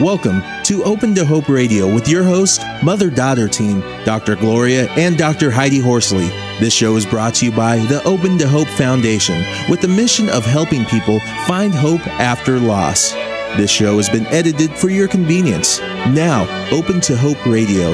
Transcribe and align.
Welcome 0.00 0.40
to 0.62 0.82
Open 0.84 1.14
to 1.14 1.26
Hope 1.26 1.50
Radio 1.50 1.92
with 1.92 2.08
your 2.08 2.24
host, 2.24 2.62
mother 2.82 3.10
daughter 3.10 3.46
team, 3.48 3.80
Dr. 4.06 4.34
Gloria 4.34 4.88
and 4.92 5.18
Dr. 5.18 5.50
Heidi 5.50 5.78
Horsley. 5.78 6.28
This 6.58 6.72
show 6.72 6.96
is 6.96 7.04
brought 7.04 7.34
to 7.34 7.44
you 7.44 7.52
by 7.52 7.76
the 7.80 8.02
Open 8.04 8.38
to 8.38 8.48
Hope 8.48 8.66
Foundation 8.68 9.44
with 9.68 9.82
the 9.82 9.88
mission 9.88 10.30
of 10.30 10.46
helping 10.46 10.86
people 10.86 11.20
find 11.46 11.74
hope 11.74 12.00
after 12.06 12.58
loss. 12.58 13.12
This 13.58 13.70
show 13.70 13.98
has 13.98 14.08
been 14.08 14.24
edited 14.28 14.70
for 14.70 14.88
your 14.88 15.06
convenience. 15.06 15.80
Now, 15.80 16.48
Open 16.72 17.02
to 17.02 17.14
Hope 17.14 17.44
Radio. 17.44 17.90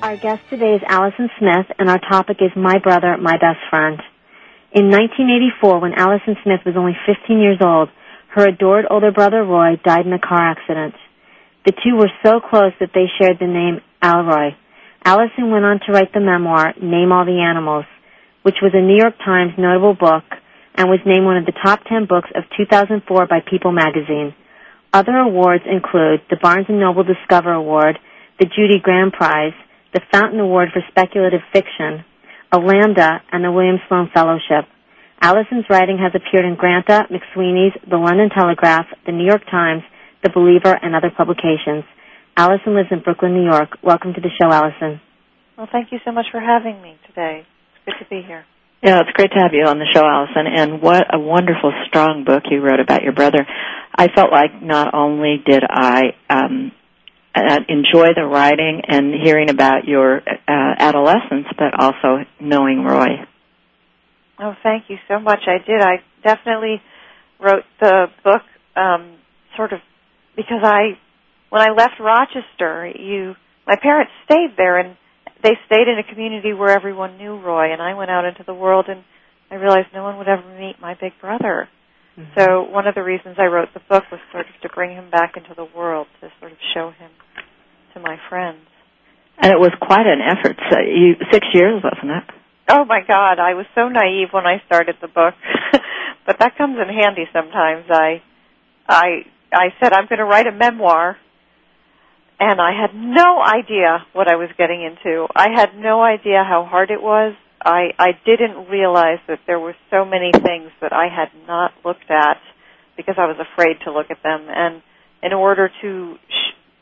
Our 0.00 0.16
guest 0.16 0.40
today 0.48 0.76
is 0.76 0.82
Allison 0.86 1.28
Smith, 1.38 1.66
and 1.78 1.90
our 1.90 1.98
topic 1.98 2.38
is 2.40 2.52
My 2.56 2.78
Brother, 2.78 3.18
My 3.18 3.36
Best 3.36 3.60
Friend. 3.68 4.00
In 4.70 4.90
1984, 4.92 5.80
when 5.80 5.94
Allison 5.96 6.36
Smith 6.44 6.60
was 6.66 6.76
only 6.76 6.92
15 7.06 7.40
years 7.40 7.56
old, 7.64 7.88
her 8.36 8.48
adored 8.48 8.84
older 8.90 9.10
brother 9.10 9.42
Roy 9.42 9.80
died 9.82 10.04
in 10.04 10.12
a 10.12 10.20
car 10.20 10.44
accident. 10.44 10.94
The 11.64 11.72
two 11.72 11.96
were 11.96 12.12
so 12.22 12.40
close 12.40 12.72
that 12.78 12.92
they 12.92 13.08
shared 13.16 13.38
the 13.40 13.46
name 13.46 13.80
Alroy. 14.02 14.52
Allison 15.04 15.50
went 15.50 15.64
on 15.64 15.80
to 15.86 15.92
write 15.92 16.12
the 16.12 16.20
memoir 16.20 16.74
Name 16.82 17.12
All 17.12 17.24
the 17.24 17.40
Animals, 17.40 17.86
which 18.42 18.60
was 18.60 18.72
a 18.74 18.84
New 18.84 18.96
York 18.96 19.16
Times 19.24 19.52
notable 19.56 19.94
book 19.94 20.24
and 20.76 20.90
was 20.90 21.00
named 21.06 21.24
one 21.24 21.38
of 21.38 21.46
the 21.46 21.56
top 21.64 21.80
10 21.88 22.04
books 22.04 22.28
of 22.34 22.44
2004 22.56 23.26
by 23.26 23.40
People 23.40 23.72
magazine. 23.72 24.34
Other 24.92 25.16
awards 25.16 25.64
include 25.64 26.20
the 26.28 26.36
Barnes 26.36 26.66
& 26.66 26.70
Noble 26.70 27.04
Discover 27.04 27.52
Award, 27.52 27.98
the 28.38 28.46
Judy 28.46 28.80
Grahn 28.82 29.10
Prize, 29.10 29.56
the 29.94 30.00
Fountain 30.12 30.40
Award 30.40 30.68
for 30.72 30.82
Speculative 30.90 31.40
Fiction, 31.52 32.04
a 32.52 32.58
Lambda, 32.58 33.20
and 33.32 33.44
the 33.44 33.52
William 33.52 33.76
Sloane 33.88 34.10
Fellowship. 34.12 34.64
Allison's 35.20 35.66
writing 35.68 35.98
has 35.98 36.12
appeared 36.14 36.44
in 36.44 36.54
Granta, 36.54 37.06
McSweeney's, 37.10 37.74
the 37.88 37.96
London 37.96 38.30
Telegraph, 38.30 38.86
the 39.04 39.12
New 39.12 39.26
York 39.26 39.42
Times, 39.50 39.82
the 40.22 40.30
Believer, 40.30 40.72
and 40.80 40.94
other 40.94 41.10
publications. 41.10 41.84
Allison 42.36 42.74
lives 42.74 42.88
in 42.90 43.00
Brooklyn, 43.00 43.34
New 43.34 43.44
York. 43.44 43.78
Welcome 43.82 44.14
to 44.14 44.20
the 44.20 44.30
show, 44.40 44.48
Allison. 44.50 45.00
Well, 45.56 45.68
thank 45.70 45.90
you 45.90 45.98
so 46.04 46.12
much 46.12 46.26
for 46.30 46.40
having 46.40 46.80
me 46.80 46.96
today. 47.06 47.44
It's 47.74 47.98
good 47.98 48.04
to 48.04 48.08
be 48.08 48.22
here. 48.26 48.44
Yeah, 48.82 49.00
it's 49.00 49.10
great 49.10 49.32
to 49.32 49.40
have 49.42 49.50
you 49.52 49.66
on 49.66 49.78
the 49.78 49.90
show, 49.92 50.06
Allison. 50.06 50.46
And 50.46 50.80
what 50.80 51.12
a 51.12 51.18
wonderful, 51.18 51.72
strong 51.88 52.22
book 52.24 52.44
you 52.48 52.60
wrote 52.60 52.78
about 52.78 53.02
your 53.02 53.12
brother. 53.12 53.44
I 53.92 54.06
felt 54.14 54.30
like 54.30 54.62
not 54.62 54.94
only 54.94 55.42
did 55.44 55.64
I 55.68 56.14
um, 56.30 56.70
uh, 57.38 57.58
enjoy 57.68 58.08
the 58.14 58.24
writing 58.24 58.82
and 58.86 59.14
hearing 59.22 59.50
about 59.50 59.84
your 59.86 60.18
uh, 60.18 60.74
adolescence, 60.78 61.46
but 61.56 61.78
also 61.78 62.24
knowing 62.40 62.84
Roy. 62.84 63.24
Oh, 64.40 64.54
thank 64.62 64.84
you 64.88 64.96
so 65.08 65.18
much. 65.18 65.40
I 65.46 65.58
did. 65.64 65.80
I 65.80 65.96
definitely 66.22 66.80
wrote 67.40 67.64
the 67.80 68.06
book 68.24 68.42
um, 68.76 69.16
sort 69.56 69.72
of 69.72 69.80
because 70.36 70.62
I, 70.62 70.98
when 71.50 71.62
I 71.62 71.70
left 71.70 71.98
Rochester, 71.98 72.86
you, 72.94 73.34
my 73.66 73.74
parents 73.82 74.12
stayed 74.24 74.54
there 74.56 74.78
and 74.78 74.96
they 75.42 75.54
stayed 75.66 75.88
in 75.88 75.98
a 75.98 76.04
community 76.08 76.52
where 76.52 76.70
everyone 76.70 77.18
knew 77.18 77.36
Roy, 77.40 77.72
and 77.72 77.82
I 77.82 77.94
went 77.94 78.10
out 78.10 78.24
into 78.24 78.44
the 78.46 78.54
world 78.54 78.86
and 78.88 79.02
I 79.50 79.56
realized 79.56 79.88
no 79.92 80.02
one 80.02 80.18
would 80.18 80.28
ever 80.28 80.42
meet 80.58 80.76
my 80.80 80.94
big 81.00 81.12
brother. 81.20 81.68
Mm-hmm. 82.18 82.38
So 82.38 82.62
one 82.70 82.86
of 82.86 82.94
the 82.94 83.02
reasons 83.02 83.36
I 83.38 83.46
wrote 83.46 83.68
the 83.74 83.80
book 83.88 84.04
was 84.10 84.20
sort 84.32 84.46
of 84.46 84.60
to 84.62 84.68
bring 84.74 84.90
him 84.90 85.10
back 85.10 85.36
into 85.36 85.54
the 85.54 85.66
world, 85.76 86.06
to 86.20 86.28
sort 86.40 86.52
of 86.52 86.58
show 86.74 86.90
him 86.90 87.10
to 87.98 88.02
my 88.02 88.16
friends. 88.28 88.64
And 89.38 89.52
it 89.52 89.58
was 89.58 89.72
quite 89.80 90.06
an 90.06 90.20
effort. 90.20 90.56
So 90.70 90.78
you 90.80 91.14
six 91.30 91.46
years, 91.52 91.82
wasn't 91.82 92.10
it? 92.10 92.24
Oh 92.70 92.84
my 92.84 93.00
God, 93.06 93.38
I 93.38 93.54
was 93.54 93.66
so 93.74 93.88
naive 93.88 94.28
when 94.32 94.46
I 94.46 94.62
started 94.66 94.96
the 95.00 95.08
book, 95.08 95.34
but 96.26 96.38
that 96.38 96.58
comes 96.58 96.76
in 96.76 96.88
handy 96.88 97.24
sometimes. 97.32 97.86
I, 97.88 98.20
I, 98.86 99.24
I 99.52 99.68
said 99.80 99.92
I'm 99.94 100.06
going 100.06 100.18
to 100.18 100.26
write 100.26 100.46
a 100.46 100.52
memoir, 100.52 101.16
and 102.38 102.60
I 102.60 102.72
had 102.78 102.94
no 102.94 103.40
idea 103.40 104.04
what 104.12 104.28
I 104.28 104.36
was 104.36 104.50
getting 104.58 104.82
into. 104.82 105.26
I 105.34 105.48
had 105.54 105.76
no 105.76 106.02
idea 106.02 106.44
how 106.44 106.66
hard 106.68 106.90
it 106.90 107.00
was. 107.00 107.34
I, 107.64 107.94
I 107.98 108.10
didn't 108.26 108.68
realize 108.68 109.18
that 109.28 109.40
there 109.46 109.58
were 109.58 109.74
so 109.90 110.04
many 110.04 110.30
things 110.32 110.70
that 110.82 110.92
I 110.92 111.08
had 111.08 111.30
not 111.46 111.72
looked 111.84 112.10
at 112.10 112.36
because 112.98 113.14
I 113.16 113.26
was 113.26 113.36
afraid 113.40 113.78
to 113.84 113.92
look 113.92 114.10
at 114.10 114.22
them. 114.22 114.46
And 114.48 114.82
in 115.22 115.32
order 115.32 115.70
to 115.80 116.16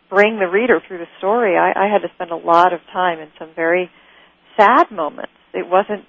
bring 0.08 0.38
the 0.38 0.46
reader 0.46 0.80
through 0.86 0.98
the 0.98 1.08
story, 1.18 1.56
I, 1.56 1.72
I 1.76 1.92
had 1.92 2.02
to 2.02 2.08
spend 2.14 2.30
a 2.30 2.36
lot 2.36 2.72
of 2.72 2.80
time 2.92 3.18
in 3.18 3.28
some 3.38 3.50
very 3.54 3.90
sad 4.56 4.90
moments. 4.90 5.32
It 5.52 5.68
wasn't 5.68 6.04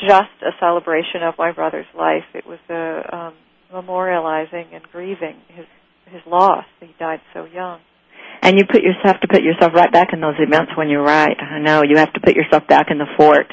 just 0.00 0.34
a 0.42 0.50
celebration 0.58 1.22
of 1.22 1.34
my 1.38 1.52
brother's 1.52 1.86
life. 1.96 2.24
It 2.34 2.46
was 2.46 2.58
a 2.68 3.16
um, 3.16 3.34
memorializing 3.72 4.74
and 4.74 4.82
grieving 4.90 5.36
his 5.48 5.66
his 6.06 6.20
loss. 6.26 6.64
He 6.80 6.94
died 6.98 7.20
so 7.32 7.44
young. 7.44 7.80
And 8.42 8.58
you 8.58 8.64
put 8.66 8.82
yourself 8.82 9.20
to 9.20 9.28
put 9.28 9.42
yourself 9.42 9.72
right 9.74 9.90
back 9.90 10.08
in 10.12 10.20
those 10.20 10.34
events 10.38 10.72
when 10.76 10.88
you 10.88 10.98
write. 10.98 11.38
I 11.40 11.58
know 11.60 11.82
you 11.82 11.96
have 11.96 12.12
to 12.14 12.20
put 12.20 12.34
yourself 12.34 12.66
back 12.66 12.88
in 12.90 12.98
the 12.98 13.06
fort. 13.16 13.46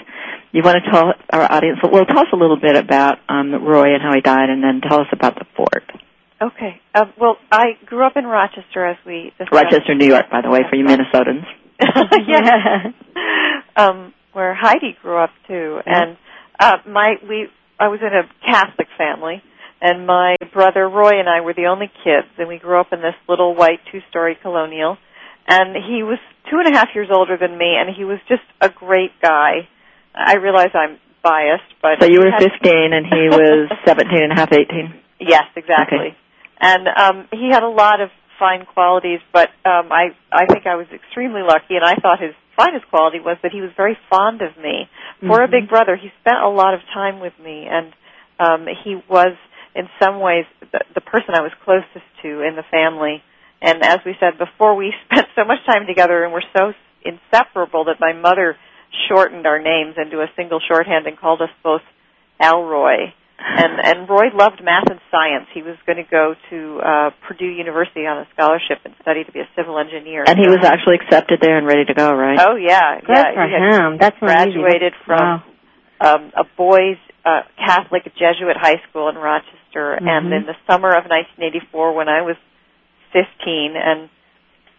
You 0.52 0.64
want 0.64 0.78
to 0.84 0.92
tell 0.92 1.14
our 1.32 1.52
audience? 1.52 1.78
Well, 1.84 2.06
tell 2.06 2.20
us 2.20 2.34
a 2.34 2.36
little 2.36 2.60
bit 2.60 2.76
about 2.76 3.20
um, 3.30 3.54
Roy 3.64 3.94
and 3.94 4.02
how 4.02 4.14
he 4.16 4.22
died, 4.22 4.50
and 4.50 4.64
then 4.64 4.82
tell 4.82 5.00
us 5.00 5.08
about 5.14 5.36
the 5.36 5.46
fort. 5.56 5.89
Okay. 6.42 6.82
Uh, 6.96 7.06
well, 7.20 7.38
I 7.52 7.78
grew 7.86 8.06
up 8.06 8.14
in 8.16 8.26
Rochester, 8.26 8.86
as 8.86 8.98
we 9.06 9.34
discussed. 9.38 9.52
Rochester, 9.52 9.96
New 9.96 10.08
York, 10.08 10.26
by 10.32 10.42
the 10.42 10.50
way, 10.50 10.60
for 10.70 10.76
you 10.76 10.86
Minnesotans. 10.86 11.46
yeah. 12.28 12.92
um, 13.76 14.14
where 14.34 14.54
Heidi 14.54 14.98
grew 15.02 15.18
up 15.18 15.32
too, 15.48 15.80
yeah. 15.86 16.04
and 16.04 16.18
uh, 16.60 16.78
my 16.88 17.16
we 17.28 17.48
I 17.80 17.88
was 17.88 18.00
in 18.02 18.14
a 18.14 18.24
Catholic 18.46 18.88
family, 18.98 19.42
and 19.82 20.06
my 20.06 20.36
brother 20.54 20.88
Roy 20.88 21.20
and 21.20 21.30
I 21.30 21.42
were 21.42 21.54
the 21.54 21.68
only 21.68 21.88
kids, 22.04 22.28
and 22.38 22.48
we 22.48 22.58
grew 22.58 22.80
up 22.80 22.92
in 22.92 23.00
this 23.00 23.16
little 23.28 23.56
white 23.56 23.80
two-story 23.92 24.38
colonial. 24.42 24.98
And 25.48 25.76
he 25.76 26.04
was 26.04 26.20
two 26.52 26.58
and 26.64 26.68
a 26.74 26.78
half 26.78 26.90
years 26.94 27.08
older 27.12 27.38
than 27.38 27.58
me, 27.58 27.76
and 27.80 27.90
he 27.96 28.04
was 28.04 28.20
just 28.28 28.44
a 28.62 28.70
great 28.70 29.12
guy. 29.22 29.68
I 30.14 30.36
realize 30.36 30.70
I'm 30.76 31.00
biased, 31.24 31.74
but 31.82 32.00
so 32.00 32.08
you 32.08 32.20
were 32.20 32.32
15 32.38 32.94
and 32.94 33.06
he 33.06 33.30
was 33.30 33.70
17 33.86 34.24
and 34.24 34.32
a 34.32 34.36
half, 34.36 34.52
18. 34.54 34.94
Yes, 35.20 35.46
exactly. 35.56 36.14
Okay. 36.14 36.18
And 36.60 36.88
um, 36.88 37.28
he 37.32 37.50
had 37.52 37.64
a 37.64 37.70
lot 37.70 38.02
of 38.02 38.10
fine 38.38 38.66
qualities, 38.66 39.20
but 39.34 39.50
um, 39.66 39.92
I 39.92 40.16
I 40.32 40.46
think 40.46 40.66
I 40.66 40.76
was 40.76 40.88
extremely 40.94 41.42
lucky, 41.42 41.76
and 41.76 41.84
I 41.84 41.96
thought 41.96 42.20
his 42.20 42.36
finest 42.56 42.88
quality 42.90 43.20
was 43.20 43.38
that 43.44 43.52
he 43.52 43.62
was 43.62 43.72
very 43.76 43.98
fond 44.10 44.42
of 44.42 44.56
me. 44.58 44.90
For 45.20 45.40
mm-hmm. 45.40 45.44
a 45.44 45.48
big 45.48 45.70
brother, 45.70 45.96
he 45.96 46.10
spent 46.22 46.38
a 46.44 46.50
lot 46.50 46.74
of 46.74 46.82
time 46.94 47.20
with 47.20 47.34
me, 47.42 47.68
and 47.70 47.94
um, 48.40 48.68
he 48.84 48.96
was 49.10 49.36
in 49.76 49.88
some 50.02 50.20
ways 50.20 50.46
the, 50.72 50.80
the 50.96 51.02
person 51.02 51.36
I 51.36 51.42
was 51.42 51.52
closest 51.64 52.08
to 52.24 52.42
in 52.44 52.56
the 52.56 52.68
family. 52.72 53.24
And 53.62 53.84
as 53.84 54.00
we 54.06 54.16
said 54.20 54.40
before, 54.40 54.76
we 54.76 54.94
spent 55.12 55.28
so 55.36 55.44
much 55.44 55.60
time 55.68 55.86
together, 55.88 56.24
and 56.24 56.34
we're 56.34 56.48
so 56.56 56.74
inseparable 57.04 57.86
that 57.86 58.00
my 58.00 58.14
mother 58.14 58.58
shortened 59.08 59.46
our 59.46 59.60
names 59.60 59.96
into 59.96 60.20
a 60.20 60.28
single 60.36 60.60
shorthand 60.60 61.08
and 61.08 61.18
called 61.18 61.42
us 61.42 61.52
both 61.64 61.82
Alroy 62.42 63.14
and 63.40 63.80
and 63.80 64.10
Roy 64.10 64.30
loved 64.34 64.62
math 64.64 64.90
and 64.90 65.00
science. 65.12 65.48
He 65.54 65.62
was 65.62 65.78
going 65.86 65.98
to 65.98 66.10
go 66.10 66.36
to 66.50 66.80
uh, 66.80 67.10
Purdue 67.28 67.50
University 67.50 68.06
on 68.06 68.20
a 68.20 68.28
scholarship 68.34 68.84
and 68.84 68.94
study 69.02 69.24
to 69.24 69.32
be 69.32 69.40
a 69.40 69.50
civil 69.56 69.80
engineer. 69.80 70.26
And 70.28 70.38
he 70.38 70.48
was 70.48 70.60
actually 70.64 70.96
accepted 71.02 71.40
there 71.42 71.58
and 71.58 71.66
ready 71.66 71.86
to 71.86 71.94
go, 71.94 72.12
right? 72.12 72.40
Oh 72.40 72.56
yeah, 72.56 73.00
good 73.00 73.16
yeah. 73.16 73.34
for 73.34 73.48
him. 73.48 73.98
That's 74.00 74.20
graduated 74.20 74.94
easy. 74.94 75.06
from 75.06 75.44
wow. 76.02 76.16
um, 76.16 76.32
a 76.36 76.44
boys' 76.58 77.00
uh, 77.26 77.42
Catholic 77.58 78.04
Jesuit 78.16 78.58
high 78.60 78.82
school 78.90 79.10
in 79.10 79.16
Rochester, 79.16 79.96
mm-hmm. 79.96 80.08
and 80.08 80.34
in 80.34 80.44
the 80.46 80.56
summer 80.68 80.90
of 80.90 81.08
1984, 81.08 81.96
when 81.96 82.10
I 82.10 82.22
was 82.22 82.36
15 83.14 83.76
and 83.76 84.10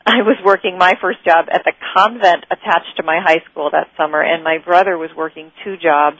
I 0.06 0.22
was 0.22 0.36
working 0.44 0.78
my 0.78 0.94
first 1.00 1.24
job 1.24 1.46
at 1.52 1.62
the 1.64 1.72
convent 1.94 2.44
attached 2.50 2.96
to 2.96 3.02
my 3.02 3.20
high 3.22 3.44
school 3.50 3.70
that 3.72 3.88
summer, 3.96 4.22
and 4.22 4.42
my 4.42 4.58
brother 4.58 4.96
was 4.96 5.10
working 5.16 5.52
two 5.64 5.76
jobs 5.76 6.16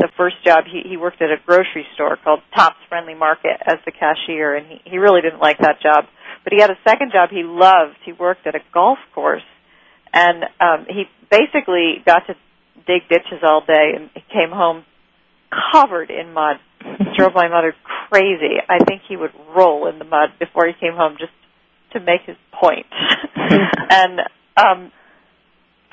the 0.00 0.08
first 0.16 0.36
job 0.44 0.64
he 0.64 0.88
he 0.88 0.96
worked 0.96 1.20
at 1.20 1.30
a 1.30 1.36
grocery 1.44 1.86
store 1.94 2.16
called 2.16 2.40
Tops 2.56 2.80
Friendly 2.88 3.14
Market 3.14 3.60
as 3.64 3.76
the 3.84 3.92
cashier 3.92 4.56
and 4.56 4.66
he 4.66 4.80
he 4.84 4.98
really 4.98 5.20
didn't 5.20 5.40
like 5.40 5.58
that 5.58 5.80
job. 5.82 6.06
But 6.42 6.54
he 6.54 6.60
had 6.60 6.70
a 6.70 6.78
second 6.88 7.12
job 7.12 7.28
he 7.30 7.42
loved. 7.44 7.96
He 8.04 8.12
worked 8.12 8.46
at 8.46 8.54
a 8.54 8.60
golf 8.72 8.98
course 9.14 9.46
and 10.12 10.44
um 10.58 10.86
he 10.88 11.04
basically 11.30 12.02
got 12.04 12.26
to 12.26 12.34
dig 12.86 13.08
ditches 13.08 13.44
all 13.44 13.62
day 13.64 13.92
and 13.94 14.10
he 14.14 14.22
came 14.32 14.50
home 14.50 14.84
covered 15.72 16.10
in 16.10 16.32
mud. 16.32 16.56
Drove 17.16 17.34
my 17.34 17.48
mother 17.48 17.74
crazy. 18.08 18.56
I 18.68 18.82
think 18.84 19.02
he 19.06 19.16
would 19.16 19.32
roll 19.54 19.86
in 19.86 19.98
the 19.98 20.06
mud 20.06 20.30
before 20.38 20.66
he 20.66 20.72
came 20.80 20.94
home 20.94 21.16
just 21.18 21.32
to 21.92 22.00
make 22.00 22.22
his 22.24 22.36
point. 22.58 22.86
point 22.88 23.60
and 23.90 24.20
um 24.56 24.92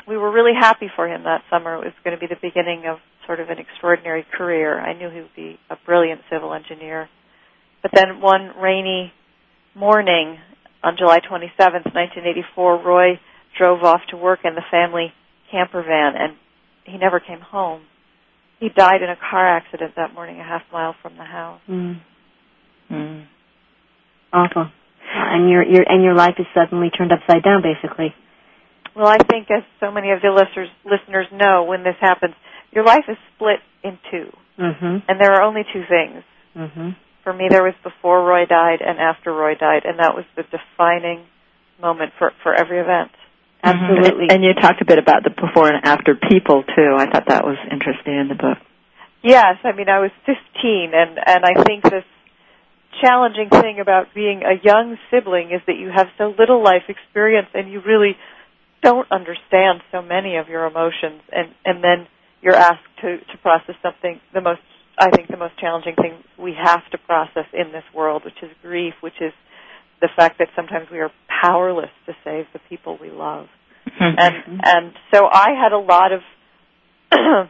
we 0.07 0.15
were 0.15 0.31
really 0.31 0.53
happy 0.57 0.89
for 0.95 1.07
him 1.07 1.23
that 1.23 1.43
summer. 1.49 1.75
It 1.75 1.85
was 1.85 1.93
going 2.03 2.15
to 2.15 2.19
be 2.19 2.27
the 2.27 2.39
beginning 2.41 2.85
of 2.87 2.99
sort 3.27 3.39
of 3.39 3.49
an 3.49 3.59
extraordinary 3.59 4.25
career. 4.35 4.79
I 4.79 4.93
knew 4.97 5.09
he 5.09 5.19
would 5.19 5.35
be 5.35 5.59
a 5.69 5.75
brilliant 5.85 6.21
civil 6.31 6.53
engineer. 6.53 7.07
But 7.83 7.91
then 7.93 8.21
one 8.21 8.53
rainy 8.59 9.13
morning 9.75 10.39
on 10.83 10.95
July 10.97 11.19
27th, 11.19 11.93
1984, 11.93 12.83
Roy 12.83 13.19
drove 13.57 13.83
off 13.83 14.01
to 14.09 14.17
work 14.17 14.39
in 14.43 14.55
the 14.55 14.63
family 14.71 15.13
camper 15.51 15.83
van 15.83 16.19
and 16.19 16.37
he 16.85 16.97
never 16.97 17.19
came 17.19 17.41
home. 17.41 17.81
He 18.59 18.69
died 18.69 19.03
in 19.03 19.09
a 19.09 19.15
car 19.15 19.47
accident 19.47 19.93
that 19.97 20.13
morning 20.13 20.39
a 20.39 20.43
half 20.43 20.63
mile 20.71 20.95
from 21.01 21.17
the 21.17 21.23
house. 21.23 21.61
Mm. 21.69 21.99
Mm. 22.91 23.27
Awful. 24.33 24.71
And 25.13 25.49
your 25.49 25.63
your 25.63 25.83
and 25.87 26.03
your 26.03 26.15
life 26.15 26.35
is 26.39 26.45
suddenly 26.53 26.89
turned 26.89 27.11
upside 27.11 27.43
down, 27.43 27.61
basically. 27.61 28.13
Well, 28.95 29.07
I 29.07 29.17
think, 29.17 29.47
as 29.51 29.63
so 29.79 29.91
many 29.91 30.11
of 30.11 30.21
the 30.21 30.29
listeners 30.29 30.69
listeners 30.83 31.27
know, 31.31 31.63
when 31.63 31.83
this 31.83 31.95
happens, 32.01 32.33
your 32.71 32.83
life 32.83 33.05
is 33.07 33.17
split 33.35 33.59
in 33.83 33.97
2 34.11 34.31
mm-hmm. 34.59 34.97
and 35.07 35.21
there 35.21 35.33
are 35.33 35.43
only 35.43 35.63
two 35.73 35.83
things. 35.87 36.23
Mm-hmm. 36.55 36.89
For 37.23 37.33
me, 37.33 37.47
there 37.49 37.63
was 37.63 37.75
before 37.83 38.23
Roy 38.23 38.45
died 38.45 38.79
and 38.81 38.99
after 38.99 39.33
Roy 39.33 39.55
died, 39.55 39.83
and 39.83 39.99
that 39.99 40.15
was 40.15 40.23
the 40.35 40.43
defining 40.43 41.25
moment 41.81 42.13
for 42.17 42.31
for 42.41 42.55
every 42.55 42.79
event. 42.79 43.11
Absolutely. 43.63 44.27
Mm-hmm. 44.27 44.35
And 44.35 44.43
you 44.43 44.53
talked 44.53 44.81
a 44.81 44.85
bit 44.85 44.97
about 44.97 45.23
the 45.23 45.31
before 45.31 45.67
and 45.67 45.83
after 45.83 46.15
people 46.15 46.63
too. 46.63 46.95
I 46.97 47.05
thought 47.09 47.27
that 47.27 47.43
was 47.43 47.57
interesting 47.71 48.15
in 48.15 48.27
the 48.29 48.35
book. 48.35 48.57
Yes, 49.23 49.57
I 49.63 49.73
mean 49.73 49.89
I 49.89 49.99
was 49.99 50.11
15 50.25 50.91
and 50.93 51.19
and 51.19 51.43
I 51.43 51.63
think 51.63 51.83
this 51.83 52.05
challenging 53.01 53.49
thing 53.49 53.79
about 53.79 54.13
being 54.13 54.41
a 54.43 54.55
young 54.63 54.97
sibling 55.11 55.51
is 55.51 55.61
that 55.67 55.77
you 55.77 55.91
have 55.93 56.07
so 56.17 56.33
little 56.37 56.63
life 56.63 56.83
experience 56.87 57.47
and 57.53 57.71
you 57.71 57.81
really 57.81 58.15
don't 58.81 59.11
understand 59.11 59.81
so 59.91 60.01
many 60.01 60.37
of 60.37 60.47
your 60.47 60.65
emotions 60.65 61.21
and 61.31 61.49
and 61.65 61.83
then 61.83 62.07
you're 62.41 62.55
asked 62.55 62.87
to 63.01 63.17
to 63.17 63.37
process 63.41 63.75
something 63.81 64.19
the 64.33 64.41
most 64.41 64.61
I 64.99 65.09
think 65.11 65.27
the 65.29 65.37
most 65.37 65.57
challenging 65.59 65.95
thing 65.95 66.23
we 66.37 66.53
have 66.61 66.81
to 66.91 66.97
process 66.97 67.45
in 67.53 67.71
this 67.71 67.83
world 67.93 68.23
which 68.25 68.41
is 68.41 68.49
grief 68.61 68.93
which 69.01 69.19
is 69.21 69.33
the 70.01 70.09
fact 70.15 70.37
that 70.39 70.49
sometimes 70.55 70.87
we 70.91 70.99
are 70.99 71.11
powerless 71.41 71.89
to 72.05 72.13
save 72.23 72.45
the 72.53 72.59
people 72.69 72.97
we 73.01 73.09
love 73.09 73.47
Mm-hmm. 73.87 74.19
and 74.19 74.61
and 74.63 74.93
so 75.13 75.25
I 75.25 75.51
had 75.51 75.71
a 75.71 75.77
lot 75.77 76.11
of 76.11 76.21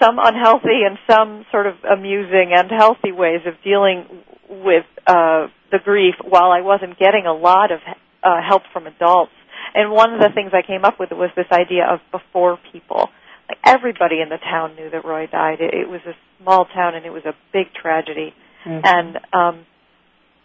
some 0.00 0.18
unhealthy 0.18 0.82
and 0.86 0.98
some 1.08 1.44
sort 1.50 1.66
of 1.66 1.74
amusing 1.84 2.52
and 2.56 2.70
healthy 2.70 3.12
ways 3.12 3.40
of 3.46 3.54
dealing 3.62 4.06
with 4.48 4.86
uh, 5.06 5.48
the 5.70 5.78
grief 5.84 6.14
while 6.22 6.50
I 6.50 6.62
wasn't 6.62 6.98
getting 6.98 7.26
a 7.26 7.34
lot 7.34 7.70
of 7.70 7.80
uh, 8.22 8.40
help 8.46 8.62
from 8.72 8.86
adults. 8.86 9.32
And 9.74 9.90
one 9.90 10.14
of 10.14 10.20
the 10.20 10.30
things 10.34 10.52
I 10.54 10.62
came 10.66 10.84
up 10.84 11.00
with 11.00 11.10
was 11.10 11.30
this 11.36 11.46
idea 11.52 11.84
of 11.86 12.00
before 12.12 12.58
people. 12.72 13.08
Like 13.48 13.58
everybody 13.64 14.20
in 14.20 14.28
the 14.28 14.38
town 14.38 14.74
knew 14.76 14.90
that 14.90 15.04
Roy 15.04 15.26
died. 15.26 15.60
It, 15.60 15.74
it 15.74 15.88
was 15.88 16.00
a 16.06 16.14
small 16.42 16.64
town 16.64 16.94
and 16.94 17.04
it 17.04 17.10
was 17.10 17.24
a 17.24 17.34
big 17.52 17.66
tragedy. 17.74 18.32
Mm-hmm. 18.64 18.80
And 18.84 19.16
um, 19.32 19.66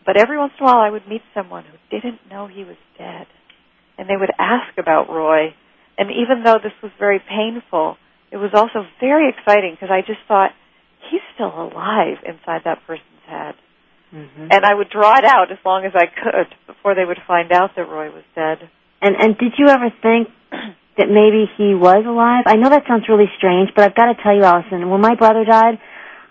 but 0.06 0.18
every 0.18 0.38
once 0.38 0.54
in 0.60 0.66
a 0.66 0.70
while 0.70 0.82
I 0.82 0.90
would 0.90 1.08
meet 1.08 1.22
someone 1.34 1.64
who 1.64 1.78
didn't 1.90 2.20
know 2.30 2.48
he 2.48 2.64
was 2.64 2.78
dead, 2.98 3.28
and 3.98 4.10
they 4.10 4.18
would 4.18 4.32
ask 4.38 4.78
about 4.78 5.10
Roy. 5.10 5.54
And 5.98 6.10
even 6.12 6.44
though 6.44 6.58
this 6.62 6.74
was 6.82 6.92
very 6.98 7.20
painful, 7.20 7.98
it 8.32 8.38
was 8.38 8.52
also 8.54 8.88
very 9.00 9.30
exciting 9.30 9.76
because 9.76 9.92
I 9.92 10.02
just 10.02 10.20
thought 10.28 10.52
he's 11.10 11.22
still 11.36 11.54
alive 11.54 12.18
inside 12.26 12.62
that 12.66 12.80
person's 12.88 13.26
head. 13.28 13.56
Mm-hmm. 14.14 14.48
And 14.52 14.66
I 14.66 14.74
would 14.74 14.90
draw 14.90 15.18
it 15.18 15.26
out 15.26 15.52
as 15.52 15.60
long 15.64 15.86
as 15.86 15.92
I 15.94 16.08
could 16.08 16.56
before 16.66 16.96
they 16.96 17.06
would 17.06 17.20
find 17.28 17.52
out 17.52 17.72
that 17.76 17.88
Roy 17.88 18.12
was 18.12 18.24
dead. 18.36 18.70
And 19.02 19.16
and 19.16 19.38
did 19.38 19.54
you 19.58 19.68
ever 19.68 19.90
think 20.02 20.30
that 21.00 21.08
maybe 21.08 21.50
he 21.58 21.74
was 21.74 22.04
alive? 22.06 22.44
I 22.46 22.60
know 22.60 22.70
that 22.70 22.84
sounds 22.88 23.08
really 23.08 23.32
strange, 23.40 23.72
but 23.76 23.88
I've 23.88 23.96
got 23.96 24.12
to 24.12 24.18
tell 24.22 24.36
you, 24.36 24.44
Allison, 24.44 24.92
when 24.92 25.02
my 25.02 25.16
brother 25.16 25.44
died, 25.44 25.80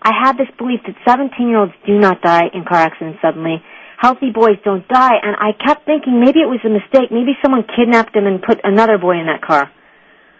I 0.01 0.13
had 0.15 0.37
this 0.37 0.47
belief 0.57 0.79
that 0.87 0.95
17-year-olds 1.03 1.73
do 1.85 1.99
not 1.99 2.21
die 2.21 2.47
in 2.53 2.63
car 2.63 2.79
accidents 2.79 3.19
suddenly. 3.21 3.59
Healthy 3.99 4.31
boys 4.31 4.55
don't 4.63 4.87
die, 4.87 5.19
and 5.19 5.35
I 5.35 5.51
kept 5.51 5.85
thinking 5.85 6.23
maybe 6.23 6.39
it 6.39 6.47
was 6.47 6.63
a 6.63 6.71
mistake. 6.71 7.11
Maybe 7.11 7.35
someone 7.43 7.67
kidnapped 7.67 8.15
him 8.15 8.25
and 8.25 8.39
put 8.41 8.63
another 8.63 8.97
boy 8.97 9.19
in 9.19 9.27
that 9.27 9.43
car. 9.43 9.67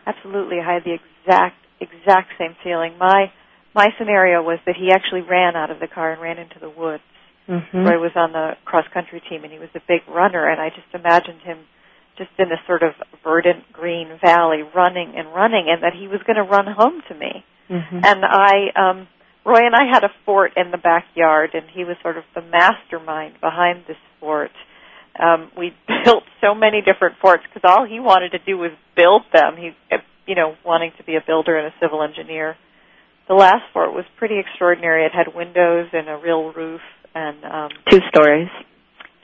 Absolutely, 0.07 0.63
I 0.63 0.79
had 0.79 0.83
the 0.87 0.95
exact 0.95 1.59
exact 1.81 2.31
same 2.39 2.55
feeling. 2.63 2.97
My 2.97 3.31
my 3.75 3.87
scenario 3.97 4.41
was 4.41 4.59
that 4.65 4.75
he 4.75 4.91
actually 4.91 5.21
ran 5.21 5.55
out 5.55 5.71
of 5.71 5.79
the 5.79 5.87
car 5.87 6.11
and 6.11 6.21
ran 6.21 6.37
into 6.37 6.59
the 6.59 6.69
woods. 6.69 7.03
Mm-hmm. 7.47 7.77
Roy 7.85 7.99
was 7.99 8.11
on 8.15 8.31
the 8.31 8.53
cross 8.65 8.85
country 8.93 9.21
team 9.29 9.43
and 9.43 9.51
he 9.51 9.59
was 9.59 9.69
a 9.75 9.81
big 9.87 10.01
runner 10.07 10.47
and 10.47 10.61
I 10.61 10.69
just 10.69 10.87
imagined 10.93 11.41
him 11.41 11.57
just 12.19 12.29
in 12.37 12.49
this 12.49 12.59
sort 12.67 12.83
of 12.83 12.91
verdant 13.23 13.63
green 13.71 14.19
valley 14.21 14.61
running 14.75 15.13
and 15.15 15.33
running 15.33 15.71
and 15.71 15.81
that 15.81 15.93
he 15.97 16.07
was 16.07 16.19
going 16.27 16.35
to 16.35 16.43
run 16.43 16.67
home 16.67 17.01
to 17.07 17.15
me. 17.15 17.43
Mm-hmm. 17.71 18.01
And 18.03 18.25
I 18.25 18.53
um 18.75 19.07
Roy 19.45 19.65
and 19.65 19.73
I 19.73 19.89
had 19.91 20.03
a 20.03 20.11
fort 20.25 20.51
in 20.57 20.69
the 20.69 20.77
backyard 20.77 21.51
and 21.53 21.63
he 21.73 21.85
was 21.85 21.95
sort 22.03 22.17
of 22.17 22.25
the 22.35 22.41
mastermind 22.41 23.39
behind 23.39 23.85
this 23.87 23.97
fort. 24.19 24.51
Um 25.17 25.49
we 25.57 25.71
built 26.05 26.23
so 26.41 26.53
many 26.53 26.81
different 26.81 27.15
forts 27.21 27.43
because 27.47 27.63
all 27.63 27.87
he 27.87 27.99
wanted 27.99 28.31
to 28.37 28.39
do 28.45 28.57
was 28.57 28.71
build 28.95 29.23
them. 29.33 29.55
He 29.57 29.71
you 30.27 30.35
know 30.35 30.55
wanting 30.65 30.91
to 30.97 31.03
be 31.03 31.15
a 31.15 31.23
builder 31.25 31.57
and 31.57 31.67
a 31.67 31.73
civil 31.81 32.03
engineer. 32.03 32.57
The 33.29 33.35
last 33.35 33.63
fort 33.71 33.93
was 33.93 34.05
pretty 34.17 34.39
extraordinary. 34.39 35.05
It 35.05 35.13
had 35.13 35.33
windows 35.33 35.87
and 35.93 36.09
a 36.09 36.17
real 36.17 36.51
roof 36.51 36.81
and 37.15 37.45
um 37.45 37.69
Two 37.89 38.01
stories. 38.13 38.49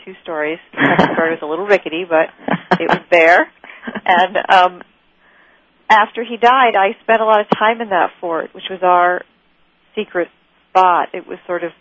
Two 0.06 0.14
stories. 0.24 0.60
The 0.72 0.96
second 0.98 1.16
story 1.16 1.32
was 1.32 1.40
a 1.42 1.46
little 1.46 1.66
rickety, 1.66 2.06
but 2.08 2.30
it 2.80 2.88
was 2.88 3.02
there. 3.12 3.52
And 4.06 4.38
um 4.50 4.82
after 5.90 6.24
he 6.24 6.38
died, 6.38 6.76
I 6.76 6.96
spent 7.04 7.22
a 7.22 7.26
lot 7.26 7.42
of 7.42 7.48
time 7.58 7.82
in 7.82 7.90
that 7.90 8.12
fort, 8.20 8.54
which 8.56 8.66
was 8.70 8.80
our 8.82 9.24
secret 9.96 10.30
spot. 10.70 11.10
It 11.14 11.28
was 11.28 11.38
sort 11.46 11.64
of 11.64 11.72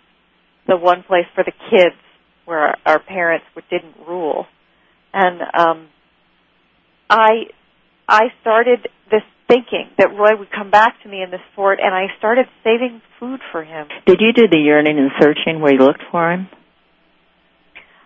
the 0.66 0.76
one 0.76 1.02
place 1.02 1.24
for 1.34 1.42
the 1.44 1.52
kids 1.70 1.96
where 2.44 2.58
our, 2.58 2.76
our 2.86 2.98
parents 2.98 3.46
didn't 3.70 3.94
rule. 4.06 4.46
And 5.12 5.40
um 5.54 5.88
I 7.10 7.46
I 8.08 8.24
started 8.40 8.88
this 9.10 9.22
thinking 9.48 9.90
that 9.98 10.08
Roy 10.08 10.38
would 10.38 10.50
come 10.50 10.70
back 10.70 11.02
to 11.02 11.08
me 11.08 11.22
in 11.22 11.30
this 11.30 11.40
fort 11.54 11.78
and 11.82 11.94
I 11.94 12.06
started 12.18 12.46
saving 12.62 13.02
food 13.20 13.40
for 13.52 13.62
him. 13.62 13.88
Did 14.06 14.20
you 14.20 14.32
do 14.32 14.48
the 14.48 14.58
yearning 14.58 14.98
and 14.98 15.10
searching 15.20 15.60
where 15.60 15.72
you 15.72 15.80
looked 15.80 16.02
for 16.10 16.32
him? 16.32 16.48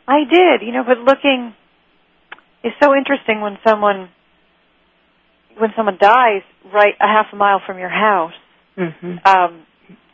I 0.08 0.24
did, 0.24 0.62
you 0.66 0.72
know, 0.72 0.84
but 0.84 0.98
looking 0.98 1.54
is 2.64 2.72
so 2.82 2.94
interesting 2.96 3.40
when 3.40 3.58
someone 3.66 4.08
when 5.58 5.70
someone 5.76 5.98
dies 6.00 6.42
right 6.72 6.94
a 7.00 7.06
half 7.06 7.26
a 7.32 7.36
mile 7.36 7.60
from 7.64 7.78
your 7.78 7.90
house. 7.90 8.32
Mm-hmm. 8.76 9.16
Um 9.24 9.66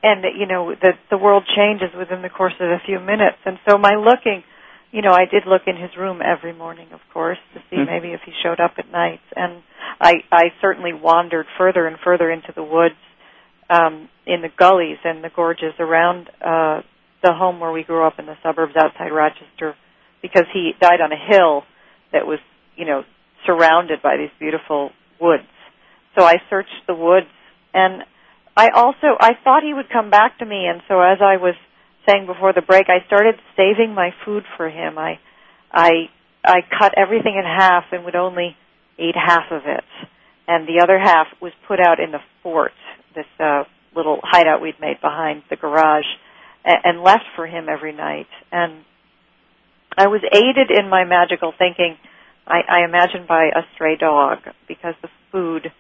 and 0.02 0.24
that 0.24 0.34
you 0.36 0.46
know 0.46 0.74
that 0.82 0.98
the 1.10 1.16
world 1.16 1.44
changes 1.56 1.88
within 1.96 2.22
the 2.22 2.28
course 2.28 2.54
of 2.60 2.68
a 2.68 2.80
few 2.84 2.98
minutes. 2.98 3.38
And 3.46 3.58
so 3.68 3.78
my 3.78 3.94
looking, 3.94 4.42
you 4.90 5.00
know, 5.00 5.12
I 5.12 5.24
did 5.30 5.44
look 5.46 5.62
in 5.66 5.76
his 5.76 5.90
room 5.96 6.20
every 6.22 6.52
morning, 6.52 6.88
of 6.92 7.00
course, 7.12 7.38
to 7.54 7.60
see 7.70 7.76
Mhm. 7.76 7.86
maybe 7.86 8.12
if 8.12 8.20
he 8.22 8.32
showed 8.42 8.60
up 8.60 8.72
at 8.78 8.90
night. 8.90 9.20
And 9.36 9.62
I 10.00 10.22
I 10.32 10.52
certainly 10.60 10.92
wandered 10.92 11.46
further 11.56 11.86
and 11.86 11.98
further 12.00 12.30
into 12.30 12.52
the 12.52 12.64
woods 12.64 12.98
um 13.70 14.08
in 14.26 14.42
the 14.42 14.48
gullies 14.48 14.98
and 15.04 15.22
the 15.22 15.30
gorges 15.30 15.74
around 15.78 16.28
uh 16.42 16.82
the 17.22 17.32
home 17.32 17.60
where 17.60 17.72
we 17.72 17.82
grew 17.84 18.04
up 18.04 18.18
in 18.18 18.26
the 18.26 18.36
suburbs 18.42 18.76
outside 18.76 19.10
Rochester 19.12 19.74
because 20.24 20.46
he 20.54 20.72
died 20.80 21.02
on 21.02 21.12
a 21.12 21.20
hill 21.20 21.64
that 22.10 22.26
was, 22.26 22.38
you 22.76 22.86
know, 22.86 23.04
surrounded 23.44 24.00
by 24.00 24.16
these 24.16 24.30
beautiful 24.40 24.90
woods. 25.20 25.44
So 26.16 26.24
I 26.24 26.36
searched 26.48 26.80
the 26.86 26.94
woods 26.94 27.26
and 27.74 28.04
I 28.56 28.70
also 28.70 29.18
I 29.20 29.32
thought 29.44 29.62
he 29.62 29.74
would 29.74 29.90
come 29.90 30.08
back 30.08 30.38
to 30.38 30.46
me 30.46 30.64
and 30.64 30.80
so 30.88 31.02
as 31.02 31.18
I 31.20 31.36
was 31.36 31.54
saying 32.08 32.24
before 32.24 32.54
the 32.54 32.62
break 32.62 32.86
I 32.88 33.04
started 33.06 33.34
saving 33.54 33.94
my 33.94 34.14
food 34.24 34.44
for 34.56 34.70
him. 34.70 34.96
I 34.96 35.18
I 35.70 36.08
I 36.42 36.60
cut 36.78 36.94
everything 36.96 37.34
in 37.36 37.44
half 37.44 37.84
and 37.92 38.06
would 38.06 38.16
only 38.16 38.56
eat 38.98 39.14
half 39.14 39.50
of 39.50 39.62
it. 39.66 39.84
And 40.48 40.66
the 40.66 40.80
other 40.82 40.98
half 40.98 41.26
was 41.42 41.52
put 41.68 41.80
out 41.80 42.00
in 42.00 42.12
the 42.12 42.20
fort, 42.42 42.72
this 43.14 43.26
uh 43.38 43.64
little 43.94 44.20
hideout 44.22 44.62
we'd 44.62 44.80
made 44.80 45.02
behind 45.02 45.42
the 45.50 45.56
garage 45.56 46.08
and, 46.64 47.02
left 47.02 47.24
for 47.36 47.46
him 47.46 47.68
every 47.68 47.92
night. 47.92 48.26
And 48.50 48.84
I 49.96 50.08
was 50.08 50.20
aided 50.32 50.70
in 50.70 50.88
my 50.88 51.04
magical 51.04 51.52
thinking, 51.56 51.96
I, 52.46 52.60
I 52.68 52.84
imagine, 52.84 53.26
by 53.26 53.46
a 53.54 53.62
stray 53.74 53.96
dog 53.96 54.38
because 54.68 54.94
the 55.02 55.08
food 55.32 55.72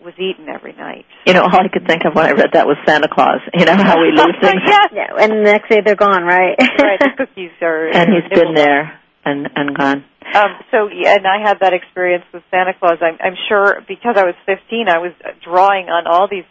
was 0.00 0.14
eaten 0.18 0.48
every 0.48 0.72
night. 0.72 1.06
You 1.26 1.34
know, 1.34 1.42
all 1.42 1.60
I 1.60 1.68
could 1.72 1.86
think 1.86 2.04
of 2.04 2.14
when 2.14 2.26
I 2.26 2.32
read 2.32 2.50
that 2.54 2.66
was 2.66 2.76
Santa 2.86 3.08
Claus. 3.08 3.40
You 3.54 3.64
know 3.64 3.76
how 3.76 4.00
we 4.00 4.10
lose 4.10 4.34
things. 4.40 4.62
yes. 4.66 4.88
Yeah, 4.92 5.14
and 5.18 5.32
the 5.32 5.42
next 5.42 5.68
day 5.68 5.80
they're 5.84 5.94
gone, 5.94 6.24
right? 6.24 6.56
right, 6.58 6.98
the 6.98 7.10
cookies 7.16 7.52
are. 7.62 7.88
And 7.88 8.10
he's 8.10 8.38
been 8.38 8.54
there 8.54 8.98
and 9.24 9.48
and 9.54 9.76
gone. 9.76 10.04
Um, 10.34 10.58
so 10.70 10.88
yeah, 10.88 11.14
and 11.14 11.26
I 11.26 11.38
had 11.42 11.60
that 11.60 11.72
experience 11.72 12.24
with 12.32 12.42
Santa 12.50 12.72
Claus. 12.78 12.98
I'm, 13.00 13.18
I'm 13.20 13.36
sure 13.48 13.80
because 13.86 14.16
I 14.16 14.24
was 14.24 14.34
15, 14.46 14.88
I 14.88 14.98
was 14.98 15.12
drawing 15.44 15.86
on 15.86 16.06
all 16.06 16.28
these 16.28 16.46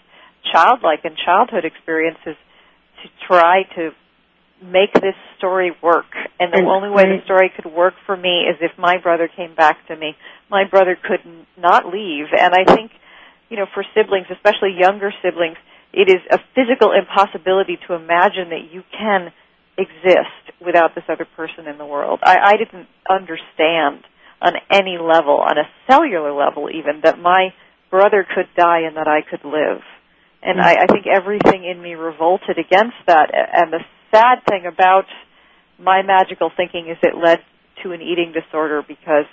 childlike 0.52 1.02
and 1.04 1.16
childhood 1.18 1.66
experiences 1.66 2.36
to 3.04 3.10
try 3.28 3.64
to 3.76 3.92
make 4.62 4.94
this 4.94 5.16
story 5.38 5.72
work. 5.82 6.06
And 6.40 6.54
the 6.54 6.60
And- 6.60 6.68
only 6.68 6.90
way 6.90 7.06
the 7.06 7.24
story 7.26 7.50
could 7.50 7.66
work 7.66 7.96
for 8.06 8.16
me 8.16 8.46
is 8.48 8.58
if 8.62 8.78
my 8.78 8.98
brother 8.98 9.28
came 9.28 9.54
back 9.56 9.86
to 9.88 9.96
me. 9.96 10.16
My 10.50 10.66
brother 10.66 10.96
could 10.96 11.22
not 11.58 11.88
leave, 11.88 12.28
and 12.38 12.54
I 12.54 12.64
think, 12.66 12.92
you 13.50 13.58
know, 13.58 13.66
for 13.74 13.84
siblings, 13.96 14.28
especially 14.30 14.74
younger 14.78 15.14
siblings, 15.22 15.58
it 15.94 16.10
is 16.10 16.22
a 16.30 16.40
physical 16.56 16.92
impossibility 16.92 17.78
to 17.88 17.94
imagine 17.94 18.50
that 18.50 18.72
you 18.72 18.84
can 18.98 19.32
exist 19.78 20.52
without 20.64 20.96
this 20.96 21.04
other 21.10 21.26
person 21.26 21.68
in 21.68 21.78
the 21.78 21.86
world. 21.86 22.20
I, 22.24 22.38
I 22.54 22.58
didn't 22.58 22.88
understand 23.10 24.04
on 24.42 24.54
any 24.70 24.98
level, 24.98 25.38
on 25.38 25.58
a 25.58 25.68
cellular 25.90 26.32
level 26.34 26.70
even, 26.70 27.02
that 27.04 27.20
my 27.20 27.54
brother 27.90 28.26
could 28.28 28.48
die 28.56 28.82
and 28.82 28.98
that 28.98 29.08
I 29.08 29.22
could 29.22 29.44
live. 29.44 29.82
And 30.42 30.60
mm. 30.60 30.64
I, 30.64 30.84
I 30.84 30.86
think 30.88 31.06
everything 31.08 31.66
in 31.66 31.82
me 31.82 31.94
revolted 31.96 32.58
against 32.58 32.98
that, 33.08 33.32
and 33.34 33.72
the 33.72 33.80
sad 34.12 34.40
thing 34.50 34.66
about 34.66 35.06
my 35.80 36.02
magical 36.04 36.52
thinking 36.56 36.88
is 36.90 36.98
it 37.02 37.16
led 37.16 37.40
to 37.84 37.92
an 37.92 38.02
eating 38.02 38.34
disorder 38.34 38.84
because 38.88 39.26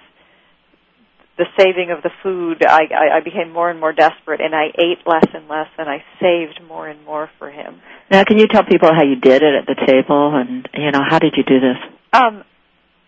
the 1.36 1.46
saving 1.56 1.90
of 1.92 2.02
the 2.02 2.10
food, 2.22 2.64
I, 2.64 2.82
I, 2.90 3.16
I 3.18 3.20
became 3.22 3.52
more 3.52 3.70
and 3.70 3.78
more 3.78 3.92
desperate, 3.92 4.40
and 4.40 4.54
I 4.54 4.74
ate 4.74 5.06
less 5.06 5.24
and 5.32 5.46
less, 5.46 5.68
and 5.78 5.88
I 5.88 6.02
saved 6.20 6.60
more 6.66 6.88
and 6.88 7.04
more 7.04 7.30
for 7.38 7.48
him. 7.48 7.80
Now, 8.10 8.24
can 8.24 8.38
you 8.38 8.46
tell 8.48 8.64
people 8.64 8.88
how 8.92 9.04
you 9.04 9.14
did 9.16 9.42
it 9.42 9.54
at 9.54 9.66
the 9.66 9.76
table, 9.86 10.34
and 10.34 10.68
you 10.74 10.90
know 10.90 11.02
how 11.08 11.20
did 11.20 11.34
you 11.36 11.44
do 11.44 11.60
this? 11.60 11.76
Um, 12.12 12.42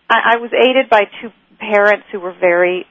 I, 0.09 0.35
I 0.35 0.37
was 0.37 0.51
aided 0.53 0.89
by 0.89 1.01
two 1.21 1.31
parents 1.59 2.05
who 2.11 2.21
were 2.21 2.33
very 2.39 2.85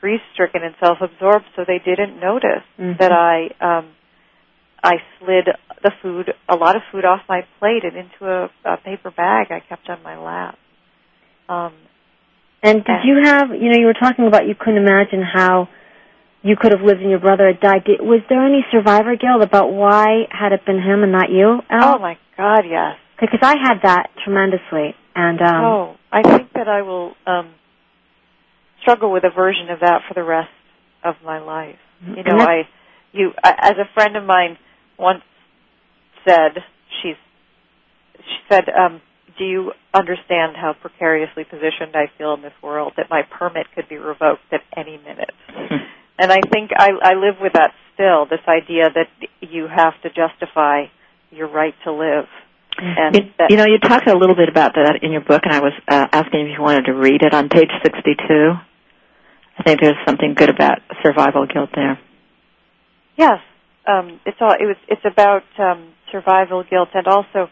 grief-stricken 0.00 0.62
and 0.62 0.74
self-absorbed, 0.80 1.44
so 1.56 1.64
they 1.66 1.78
didn't 1.84 2.18
notice 2.18 2.64
Mhm. 2.78 2.98
that 2.98 3.12
I 3.12 3.50
um, 3.60 3.88
I 4.84 4.96
slid 5.18 5.48
the 5.82 5.90
food, 6.02 6.34
a 6.48 6.56
lot 6.56 6.76
of 6.76 6.82
food 6.92 7.04
off 7.06 7.20
my 7.28 7.40
plate 7.58 7.84
and 7.84 7.96
into 7.96 8.26
a, 8.26 8.50
a 8.64 8.76
paper 8.76 9.10
bag 9.10 9.48
I 9.50 9.60
kept 9.66 9.88
on 9.88 10.02
my 10.02 10.18
lap. 10.18 10.58
Um, 11.48 11.72
And 12.62 12.84
did 12.84 13.04
you 13.04 13.20
have, 13.24 13.48
you 13.50 13.70
know, 13.70 13.78
you 13.78 13.86
were 13.86 13.94
talking 13.94 14.26
about 14.26 14.46
you 14.46 14.54
couldn't 14.54 14.82
imagine 14.82 15.22
how 15.22 15.68
you 16.42 16.56
could 16.60 16.72
have 16.72 16.82
lived 16.82 17.00
and 17.00 17.10
your 17.10 17.18
brother 17.18 17.46
had 17.46 17.60
died. 17.60 17.84
Did, 17.86 18.00
was 18.00 18.20
there 18.28 18.44
any 18.44 18.64
survivor 18.70 19.16
guilt 19.16 19.42
about 19.42 19.72
why 19.72 20.28
had 20.30 20.52
it 20.52 20.64
been 20.66 20.76
him 20.76 21.02
and 21.02 21.12
not 21.12 21.30
you? 21.30 21.60
oh 21.70 21.98
my 21.98 22.18
God, 22.36 22.64
yes. 22.68 22.96
Because 23.18 23.40
I 23.42 23.54
had 23.62 23.80
that 23.84 24.10
tremendously, 24.22 24.94
and 25.14 25.40
um, 25.40 25.64
oh, 25.64 25.96
I 26.12 26.22
think 26.22 26.52
that 26.54 26.68
I 26.68 26.82
will 26.82 27.14
um, 27.26 27.54
struggle 28.82 29.12
with 29.12 29.24
a 29.24 29.30
version 29.30 29.70
of 29.70 29.80
that 29.80 30.02
for 30.08 30.14
the 30.14 30.24
rest 30.24 30.50
of 31.02 31.14
my 31.24 31.38
life. 31.38 31.78
You 32.04 32.22
know, 32.24 32.36
I, 32.38 32.68
you, 33.12 33.30
I, 33.42 33.54
as 33.70 33.74
a 33.78 33.88
friend 33.94 34.16
of 34.16 34.24
mine 34.24 34.58
once 34.98 35.22
said, 36.26 36.62
she's, 37.02 37.16
she 38.16 38.38
said, 38.50 38.64
um, 38.68 39.00
do 39.38 39.44
you 39.44 39.72
understand 39.92 40.56
how 40.56 40.74
precariously 40.80 41.44
positioned 41.44 41.94
I 41.94 42.10
feel 42.18 42.34
in 42.34 42.42
this 42.42 42.52
world 42.62 42.94
that 42.96 43.10
my 43.10 43.22
permit 43.22 43.66
could 43.74 43.88
be 43.88 43.96
revoked 43.96 44.52
at 44.52 44.60
any 44.76 44.98
minute? 44.98 45.32
And 46.18 46.30
I 46.30 46.38
think 46.52 46.70
I, 46.76 46.90
I 47.02 47.14
live 47.14 47.36
with 47.40 47.54
that 47.54 47.72
still, 47.92 48.26
this 48.26 48.46
idea 48.46 48.84
that 48.94 49.08
you 49.40 49.66
have 49.66 49.94
to 50.02 50.10
justify 50.10 50.84
your 51.30 51.48
right 51.48 51.74
to 51.84 51.92
live. 51.92 52.26
And 52.78 53.14
You, 53.14 53.22
that, 53.38 53.50
you 53.50 53.56
know, 53.56 53.66
you 53.66 53.78
talked 53.78 54.08
a 54.08 54.16
little 54.16 54.36
bit 54.36 54.48
about 54.48 54.74
that 54.74 55.00
in 55.02 55.12
your 55.12 55.22
book, 55.22 55.42
and 55.44 55.52
I 55.52 55.60
was 55.60 55.72
uh, 55.88 56.06
asking 56.12 56.46
if 56.46 56.56
you 56.56 56.62
wanted 56.62 56.86
to 56.86 56.92
read 56.92 57.22
it 57.22 57.34
on 57.34 57.48
page 57.48 57.70
62. 57.82 58.52
I 59.58 59.62
think 59.62 59.80
there's 59.80 59.98
something 60.06 60.34
good 60.34 60.50
about 60.50 60.78
survival 61.02 61.46
guilt 61.46 61.70
there. 61.74 61.98
Yes, 63.16 63.38
um, 63.86 64.20
it's 64.24 64.38
all. 64.40 64.52
It 64.52 64.64
was. 64.64 64.76
It's 64.88 65.04
about 65.04 65.42
um, 65.58 65.92
survival 66.10 66.64
guilt 66.68 66.88
and 66.94 67.06
also 67.06 67.48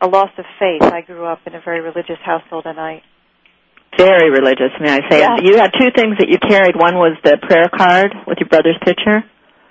a 0.00 0.06
loss 0.06 0.30
of 0.38 0.44
faith. 0.58 0.82
I 0.82 1.00
grew 1.02 1.26
up 1.26 1.40
in 1.46 1.54
a 1.54 1.60
very 1.64 1.80
religious 1.80 2.18
household, 2.24 2.64
and 2.66 2.78
I. 2.78 3.02
Very 3.98 4.30
religious, 4.30 4.70
may 4.80 4.92
I 4.92 5.00
say. 5.10 5.18
Yeah. 5.18 5.36
You 5.42 5.56
had 5.56 5.72
two 5.78 5.90
things 5.94 6.16
that 6.18 6.28
you 6.30 6.38
carried. 6.38 6.76
One 6.76 6.94
was 6.94 7.18
the 7.24 7.36
prayer 7.42 7.68
card 7.68 8.14
with 8.26 8.38
your 8.38 8.48
brother's 8.48 8.78
picture, 8.84 9.24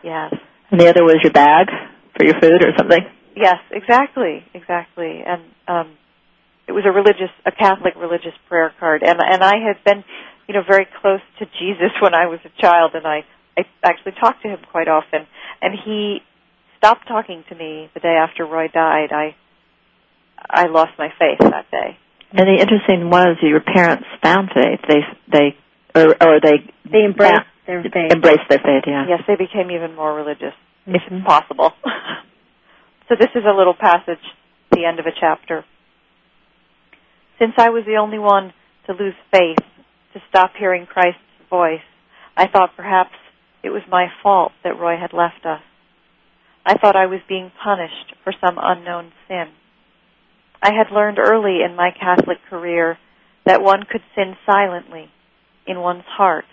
Yes. 0.03 0.36
and 0.69 0.79
the 0.79 0.89
other 0.89 1.03
was 1.03 1.17
your 1.24 1.31
bag 1.31 1.67
for 2.17 2.25
your 2.25 2.36
food 2.41 2.62
or 2.62 2.75
something. 2.77 3.00
Yes. 3.36 3.57
Exactly. 3.71 4.43
Exactly. 4.53 5.24
And 5.25 5.41
um, 5.69 5.98
it 6.67 6.74
was 6.74 6.83
a 6.86 6.91
religious, 6.91 7.31
a 7.45 7.51
Catholic 7.51 7.95
religious 7.95 8.36
prayer 8.50 8.74
card, 8.79 9.01
and 9.03 9.19
and 9.19 9.41
I 9.41 9.55
had 9.65 9.81
been, 9.86 10.03
you 10.48 10.53
know, 10.53 10.63
very 10.67 10.86
close 11.01 11.21
to 11.39 11.45
Jesus 11.57 11.95
when 12.01 12.13
I 12.13 12.27
was 12.27 12.39
a 12.43 12.62
child, 12.62 12.91
and 12.93 13.07
I 13.07 13.24
I 13.83 13.89
actually 13.89 14.13
talked 14.19 14.41
to 14.43 14.49
him 14.49 14.59
quite 14.71 14.87
often, 14.87 15.27
and 15.61 15.73
he 15.85 16.19
stopped 16.77 17.07
talking 17.07 17.43
to 17.49 17.55
me 17.55 17.89
the 17.93 17.99
day 17.99 18.15
after 18.19 18.45
Roy 18.45 18.67
died. 18.67 19.11
I 19.11 19.35
I 20.49 20.67
lost 20.67 20.91
my 20.97 21.09
faith 21.19 21.39
that 21.39 21.69
day. 21.71 21.97
And 22.31 22.47
the 22.47 22.61
interesting 22.61 23.09
was 23.09 23.37
your 23.41 23.59
parents 23.61 24.05
found 24.23 24.49
faith. 24.53 24.79
They 24.87 25.01
they 25.31 25.57
or, 25.95 26.15
or 26.21 26.39
they 26.41 26.63
they 26.89 27.03
embraced 27.05 27.33
Yeah. 27.33 27.43
their 27.67 27.83
faith. 27.83 28.11
embraced 28.11 28.47
their 28.49 28.59
faith. 28.59 28.83
Yeah. 28.87 29.05
Yes, 29.07 29.21
they 29.27 29.35
became 29.35 29.71
even 29.71 29.95
more 29.95 30.13
religious, 30.13 30.53
if 30.85 31.01
Mhm. 31.01 31.17
it's 31.19 31.25
possible. 31.25 31.73
so 33.09 33.15
this 33.15 33.29
is 33.35 33.43
a 33.45 33.51
little 33.53 33.73
passage, 33.73 34.23
the 34.71 34.85
end 34.85 34.99
of 34.99 35.05
a 35.07 35.11
chapter. 35.11 35.65
Since 37.39 37.53
I 37.57 37.69
was 37.69 37.85
the 37.85 37.95
only 37.97 38.19
one 38.19 38.53
to 38.85 38.93
lose 38.93 39.15
faith, 39.31 39.59
to 40.13 40.21
stop 40.29 40.51
hearing 40.57 40.85
Christ's 40.85 41.19
voice, 41.49 41.81
I 42.35 42.47
thought 42.47 42.75
perhaps 42.75 43.15
it 43.63 43.69
was 43.69 43.81
my 43.89 44.07
fault 44.23 44.51
that 44.63 44.79
Roy 44.79 44.95
had 44.99 45.13
left 45.13 45.45
us. 45.45 45.61
I 46.65 46.77
thought 46.77 46.95
I 46.95 47.07
was 47.07 47.19
being 47.27 47.51
punished 47.63 48.13
for 48.23 48.33
some 48.33 48.57
unknown 48.61 49.11
sin. 49.27 49.47
I 50.61 50.71
had 50.73 50.93
learned 50.93 51.19
early 51.19 51.59
in 51.63 51.75
my 51.75 51.91
Catholic 51.91 52.37
career 52.49 52.97
that 53.45 53.61
one 53.61 53.83
could 53.89 54.01
sin 54.15 54.35
silently 54.45 55.09
in 55.65 55.79
one's 55.79 56.03
heart. 56.05 56.45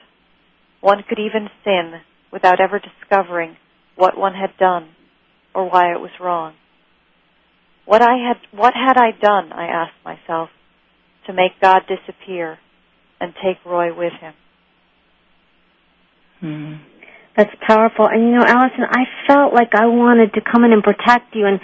One 0.80 1.02
could 1.08 1.18
even 1.18 1.48
sin 1.64 2.00
without 2.32 2.60
ever 2.60 2.78
discovering 2.80 3.56
what 3.96 4.16
one 4.16 4.34
had 4.34 4.56
done 4.58 4.90
or 5.54 5.68
why 5.68 5.92
it 5.92 6.00
was 6.00 6.10
wrong. 6.20 6.54
What 7.84 8.02
I 8.02 8.16
had 8.16 8.36
what 8.58 8.74
had 8.74 8.96
I 8.96 9.10
done, 9.12 9.52
I 9.52 9.66
asked 9.66 10.04
myself, 10.04 10.50
to 11.26 11.32
make 11.32 11.60
God 11.60 11.82
disappear 11.88 12.58
and 13.20 13.32
take 13.34 13.64
Roy 13.64 13.96
with 13.96 14.12
him? 14.20 14.34
Mm. 16.42 16.80
That's 17.36 17.54
powerful. 17.66 18.06
And 18.06 18.22
you 18.22 18.30
know, 18.32 18.44
Allison, 18.44 18.84
I 18.88 19.04
felt 19.26 19.52
like 19.52 19.74
I 19.74 19.86
wanted 19.86 20.32
to 20.34 20.40
come 20.40 20.64
in 20.64 20.72
and 20.72 20.82
protect 20.82 21.34
you 21.34 21.46
and 21.46 21.60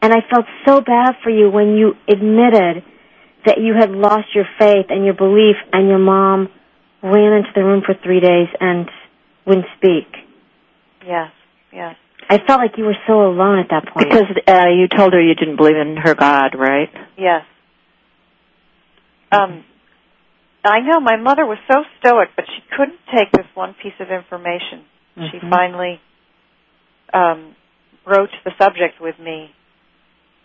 and 0.00 0.12
I 0.12 0.18
felt 0.28 0.46
so 0.66 0.80
bad 0.80 1.14
for 1.22 1.30
you 1.30 1.48
when 1.48 1.76
you 1.76 1.94
admitted 2.08 2.82
that 3.46 3.58
you 3.60 3.72
had 3.78 3.90
lost 3.90 4.34
your 4.34 4.46
faith 4.58 4.86
and 4.88 5.04
your 5.04 5.14
belief 5.14 5.54
and 5.72 5.88
your 5.88 5.98
mom 5.98 6.48
ran 7.02 7.32
into 7.34 7.50
the 7.54 7.62
room 7.62 7.82
for 7.86 7.94
3 7.94 8.18
days 8.18 8.48
and 8.60 8.90
wouldn't 9.46 9.66
speak. 9.76 10.08
Yes, 11.06 11.30
yes. 11.72 11.94
I 12.28 12.38
felt 12.38 12.58
like 12.58 12.78
you 12.78 12.84
were 12.84 12.96
so 13.06 13.26
alone 13.26 13.60
at 13.60 13.68
that 13.70 13.92
point. 13.92 14.08
Because 14.08 14.26
uh, 14.48 14.68
you 14.70 14.88
told 14.88 15.12
her 15.12 15.22
you 15.22 15.34
didn't 15.34 15.56
believe 15.56 15.76
in 15.76 15.96
her 15.96 16.14
God, 16.14 16.56
right? 16.58 16.90
Yes. 17.16 17.44
Um, 19.30 19.64
I 20.64 20.80
know 20.80 21.00
my 21.00 21.16
mother 21.16 21.46
was 21.46 21.58
so 21.70 21.82
stoic, 21.98 22.30
but 22.36 22.44
she 22.46 22.62
couldn't 22.76 22.98
take 23.14 23.32
this 23.32 23.46
one 23.54 23.74
piece 23.80 23.94
of 24.00 24.10
information. 24.10 24.84
She 25.16 25.38
Mhm. 25.38 25.50
finally 25.50 26.00
um, 27.12 27.54
broached 28.04 28.42
the 28.44 28.52
subject 28.58 29.00
with 29.00 29.18
me 29.18 29.52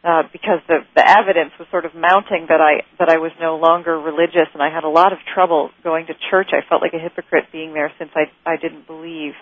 uh, 0.03 0.23
because 0.31 0.59
the 0.67 0.85
the 0.95 1.03
evidence 1.07 1.51
was 1.57 1.67
sort 1.69 1.85
of 1.85 1.95
mounting 1.95 2.45
that 2.47 2.61
I 2.61 2.83
that 2.99 3.09
I 3.09 3.17
was 3.17 3.31
no 3.39 3.55
longer 3.57 3.99
religious, 3.99 4.47
and 4.53 4.61
I 4.61 4.69
had 4.69 4.83
a 4.83 4.89
lot 4.89 5.13
of 5.13 5.19
trouble 5.33 5.71
going 5.83 6.07
to 6.07 6.13
church. 6.29 6.49
I 6.53 6.61
felt 6.67 6.81
like 6.81 6.93
a 6.93 6.99
hypocrite 6.99 7.51
being 7.51 7.73
there 7.73 7.91
since 7.97 8.11
I 8.15 8.29
I 8.45 8.57
didn't 8.57 8.85
believe, 8.87 9.33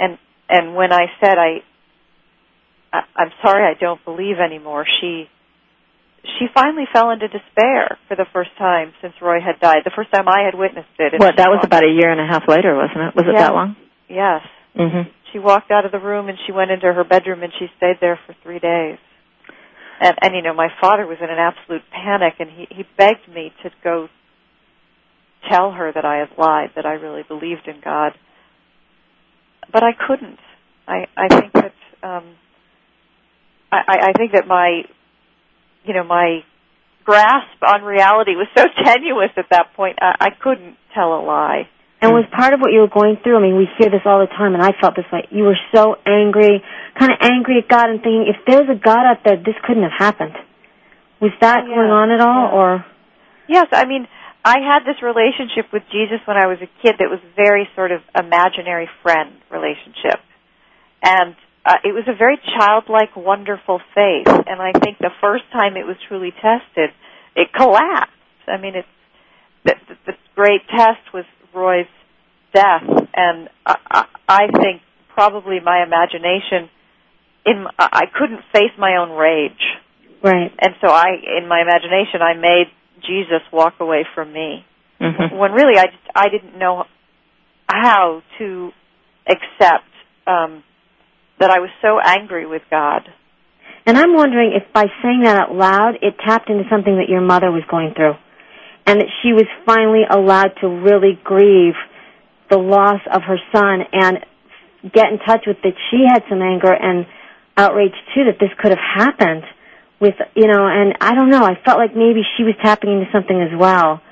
and 0.00 0.18
and 0.48 0.74
when 0.74 0.92
I 0.92 1.06
said 1.20 1.38
I, 1.38 1.62
I 2.92 3.02
I'm 3.16 3.32
sorry 3.42 3.64
I 3.64 3.74
don't 3.78 4.02
believe 4.04 4.38
anymore, 4.38 4.86
she 5.00 5.28
she 6.38 6.46
finally 6.54 6.84
fell 6.92 7.10
into 7.10 7.28
despair 7.28 7.98
for 8.08 8.16
the 8.16 8.26
first 8.32 8.50
time 8.56 8.94
since 9.02 9.14
Roy 9.20 9.40
had 9.40 9.60
died. 9.60 9.84
The 9.84 9.92
first 9.94 10.10
time 10.10 10.26
I 10.28 10.42
had 10.44 10.54
witnessed 10.54 10.88
it. 10.98 11.12
Well, 11.18 11.32
that 11.36 11.50
was 11.50 11.60
about 11.62 11.84
a 11.84 11.92
year 11.92 12.10
and 12.10 12.20
a 12.20 12.26
half 12.26 12.48
later, 12.48 12.74
wasn't 12.74 13.12
it? 13.12 13.14
Was 13.14 13.26
it 13.28 13.36
that 13.36 13.52
long? 13.52 13.76
Yes. 14.08 14.42
Mm-hmm. 14.76 15.10
She 15.32 15.38
walked 15.38 15.70
out 15.70 15.84
of 15.84 15.92
the 15.92 15.98
room 15.98 16.28
and 16.28 16.38
she 16.46 16.52
went 16.52 16.70
into 16.70 16.92
her 16.92 17.04
bedroom 17.04 17.42
and 17.42 17.52
she 17.58 17.66
stayed 17.76 17.96
there 18.00 18.18
for 18.26 18.34
three 18.42 18.58
days. 18.58 18.98
And 20.00 20.16
and 20.20 20.34
you 20.34 20.42
know, 20.42 20.54
my 20.54 20.68
father 20.80 21.06
was 21.06 21.18
in 21.20 21.30
an 21.30 21.38
absolute 21.38 21.82
panic 21.90 22.34
and 22.38 22.50
he, 22.50 22.66
he 22.70 22.84
begged 22.96 23.28
me 23.32 23.52
to 23.62 23.70
go 23.82 24.08
tell 25.50 25.72
her 25.72 25.92
that 25.92 26.04
I 26.04 26.18
had 26.18 26.30
lied, 26.38 26.70
that 26.76 26.86
I 26.86 26.94
really 26.94 27.22
believed 27.26 27.66
in 27.66 27.80
God. 27.84 28.12
But 29.72 29.82
I 29.82 29.90
couldn't. 30.06 30.38
I, 30.86 31.06
I 31.16 31.28
think 31.28 31.52
that 31.52 31.74
um 32.02 32.36
I, 33.72 33.78
I 33.88 33.96
I 34.08 34.12
think 34.12 34.32
that 34.32 34.46
my 34.46 34.82
you 35.84 35.94
know, 35.94 36.04
my 36.04 36.40
grasp 37.04 37.62
on 37.66 37.82
reality 37.82 38.32
was 38.32 38.48
so 38.56 38.64
tenuous 38.84 39.30
at 39.36 39.46
that 39.50 39.74
point 39.76 39.98
I, 40.00 40.14
I 40.20 40.30
couldn't 40.30 40.76
tell 40.94 41.18
a 41.18 41.22
lie. 41.22 41.68
And 42.04 42.12
was 42.12 42.24
part 42.30 42.52
of 42.52 42.60
what 42.60 42.72
you 42.72 42.80
were 42.80 42.92
going 42.92 43.16
through? 43.22 43.36
I 43.36 43.42
mean, 43.42 43.56
we 43.56 43.68
hear 43.78 43.88
this 43.88 44.04
all 44.04 44.20
the 44.20 44.28
time, 44.28 44.54
and 44.54 44.62
I 44.62 44.72
felt 44.80 44.96
this 44.96 45.08
way. 45.12 45.26
You 45.30 45.44
were 45.44 45.58
so 45.74 45.96
angry, 46.04 46.62
kind 46.98 47.12
of 47.12 47.18
angry 47.20 47.58
at 47.64 47.68
God, 47.68 47.88
and 47.88 48.00
thinking, 48.00 48.28
if 48.28 48.36
there's 48.46 48.68
a 48.68 48.78
God 48.78 49.04
out 49.04 49.24
there, 49.24 49.36
this 49.36 49.56
couldn't 49.64 49.82
have 49.82 49.96
happened. 49.96 50.36
Was 51.20 51.32
that 51.40 51.64
yeah. 51.64 51.74
going 51.74 51.90
on 51.90 52.10
at 52.10 52.20
all, 52.20 52.44
Yeah. 52.50 52.58
or? 52.58 52.84
Yes, 53.48 53.66
I 53.72 53.84
mean, 53.84 54.08
I 54.44 54.60
had 54.60 54.84
this 54.84 55.00
relationship 55.00 55.72
with 55.72 55.84
Jesus 55.88 56.20
when 56.26 56.36
I 56.36 56.46
was 56.46 56.58
a 56.60 56.68
kid 56.82 56.96
that 56.98 57.08
was 57.08 57.20
very 57.36 57.68
sort 57.74 57.92
of 57.92 58.00
imaginary 58.14 58.88
friend 59.02 59.32
relationship. 59.50 60.20
And 61.02 61.36
uh, 61.64 61.80
it 61.84 61.92
was 61.92 62.04
a 62.08 62.16
very 62.16 62.36
childlike, 62.56 63.16
wonderful 63.16 63.80
faith. 63.94 64.28
And 64.28 64.60
I 64.60 64.72
think 64.72 64.98
the 64.98 65.12
first 65.20 65.44
time 65.52 65.76
it 65.76 65.86
was 65.86 65.96
truly 66.08 66.32
tested, 66.32 66.90
it 67.36 67.52
collapsed. 67.56 68.12
I 68.46 68.60
mean, 68.60 68.76
it's 68.76 68.88
the, 69.64 69.74
the, 69.88 70.12
the 70.12 70.16
great 70.34 70.60
test 70.68 71.00
was 71.12 71.24
Roy's 71.54 71.86
death, 72.54 72.82
and 73.14 73.48
I, 73.66 74.06
I, 74.28 74.46
think 74.52 74.82
probably 75.12 75.58
my 75.64 75.82
imagination, 75.82 76.70
in 77.46 77.66
I 77.78 77.88
I 77.92 78.18
couldn't 78.18 78.40
face 78.52 78.72
my 78.78 78.96
own 78.96 79.10
rage 79.10 79.60
Right. 80.24 80.50
And 80.58 80.74
so 80.80 80.88
I, 80.88 81.08
in 81.36 81.46
my 81.46 81.60
imagination, 81.60 82.22
I 82.22 82.32
made 82.32 82.72
Jesus 83.02 83.42
walk 83.52 83.74
away 83.78 84.06
from 84.14 84.32
me. 84.32 84.64
Mhm. 84.98 85.36
When 85.36 85.52
really 85.52 85.78
I 85.78 85.86
just 85.86 86.08
I 86.14 86.28
didn't 86.30 86.56
know 86.56 86.86
how 87.68 88.22
to 88.38 88.72
accept 89.28 89.90
um, 90.26 90.64
that 91.38 91.50
I 91.50 91.58
was 91.58 91.68
so 91.82 92.00
angry 92.00 92.46
with 92.46 92.62
God. 92.70 93.02
And 93.86 93.98
I'm 93.98 94.14
wondering 94.14 94.52
if 94.54 94.72
by 94.72 94.86
saying 95.02 95.24
that 95.24 95.36
out 95.36 95.54
loud, 95.54 95.98
it 96.00 96.14
tapped 96.24 96.48
into 96.48 96.64
something 96.70 96.96
that 96.96 97.10
your 97.10 97.20
mother 97.20 97.50
was 97.50 97.64
going 97.70 97.92
through. 97.94 98.14
And 98.86 99.00
that 99.00 99.08
she 99.22 99.32
was 99.32 99.46
finally 99.64 100.02
allowed 100.08 100.52
to 100.60 100.68
really 100.68 101.18
grieve 101.24 101.74
the 102.50 102.58
loss 102.58 103.00
of 103.12 103.22
her 103.22 103.38
son 103.52 103.80
and 103.92 104.18
get 104.92 105.10
in 105.10 105.18
touch 105.18 105.44
with 105.46 105.56
that 105.62 105.72
she 105.90 106.04
had 106.06 106.22
some 106.28 106.42
anger 106.42 106.72
and 106.72 107.06
outrage 107.56 107.94
too 108.14 108.24
that 108.24 108.38
this 108.38 108.50
could 108.60 108.70
have 108.70 108.78
happened 108.78 109.44
with, 110.00 110.14
you 110.34 110.46
know, 110.46 110.66
and 110.66 110.94
I 111.00 111.14
don't 111.14 111.30
know, 111.30 111.42
I 111.42 111.54
felt 111.64 111.78
like 111.78 111.96
maybe 111.96 112.20
she 112.36 112.42
was 112.42 112.54
tapping 112.62 112.90
into 112.92 113.06
something 113.12 113.40
as 113.40 113.58
well. 113.58 114.02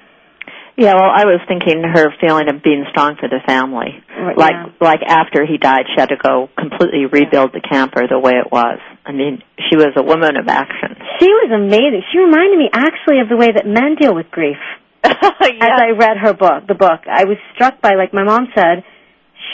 Yeah, 0.76 0.94
well, 0.94 1.10
I 1.12 1.26
was 1.26 1.40
thinking 1.46 1.82
her 1.84 2.08
feeling 2.18 2.48
of 2.48 2.62
being 2.62 2.86
strong 2.90 3.16
for 3.20 3.28
the 3.28 3.40
family. 3.46 4.02
Right, 4.08 4.38
Like 4.38 4.52
yeah. 4.52 4.72
like 4.80 5.00
after 5.06 5.44
he 5.44 5.58
died, 5.58 5.84
she 5.92 6.00
had 6.00 6.08
to 6.08 6.16
go 6.16 6.48
completely 6.56 7.04
rebuild 7.04 7.52
the 7.52 7.60
camper 7.60 8.08
the 8.08 8.18
way 8.18 8.32
it 8.32 8.50
was. 8.50 8.78
I 9.04 9.12
mean, 9.12 9.42
she 9.68 9.76
was 9.76 9.90
a 9.96 10.02
woman 10.02 10.36
of 10.36 10.46
action. 10.48 10.94
She 11.18 11.26
was 11.26 11.50
amazing. 11.50 12.02
She 12.12 12.18
reminded 12.18 12.58
me 12.58 12.70
actually 12.72 13.18
of 13.20 13.28
the 13.28 13.36
way 13.36 13.50
that 13.50 13.66
men 13.66 13.96
deal 13.98 14.14
with 14.14 14.30
grief. 14.30 14.60
as 15.04 15.16
I 15.18 15.90
read 15.98 16.18
her 16.22 16.32
book, 16.32 16.66
the 16.68 16.78
book, 16.78 17.10
I 17.10 17.24
was 17.24 17.36
struck 17.54 17.80
by, 17.82 17.94
like 17.98 18.14
my 18.14 18.22
mom 18.22 18.46
said, 18.54 18.84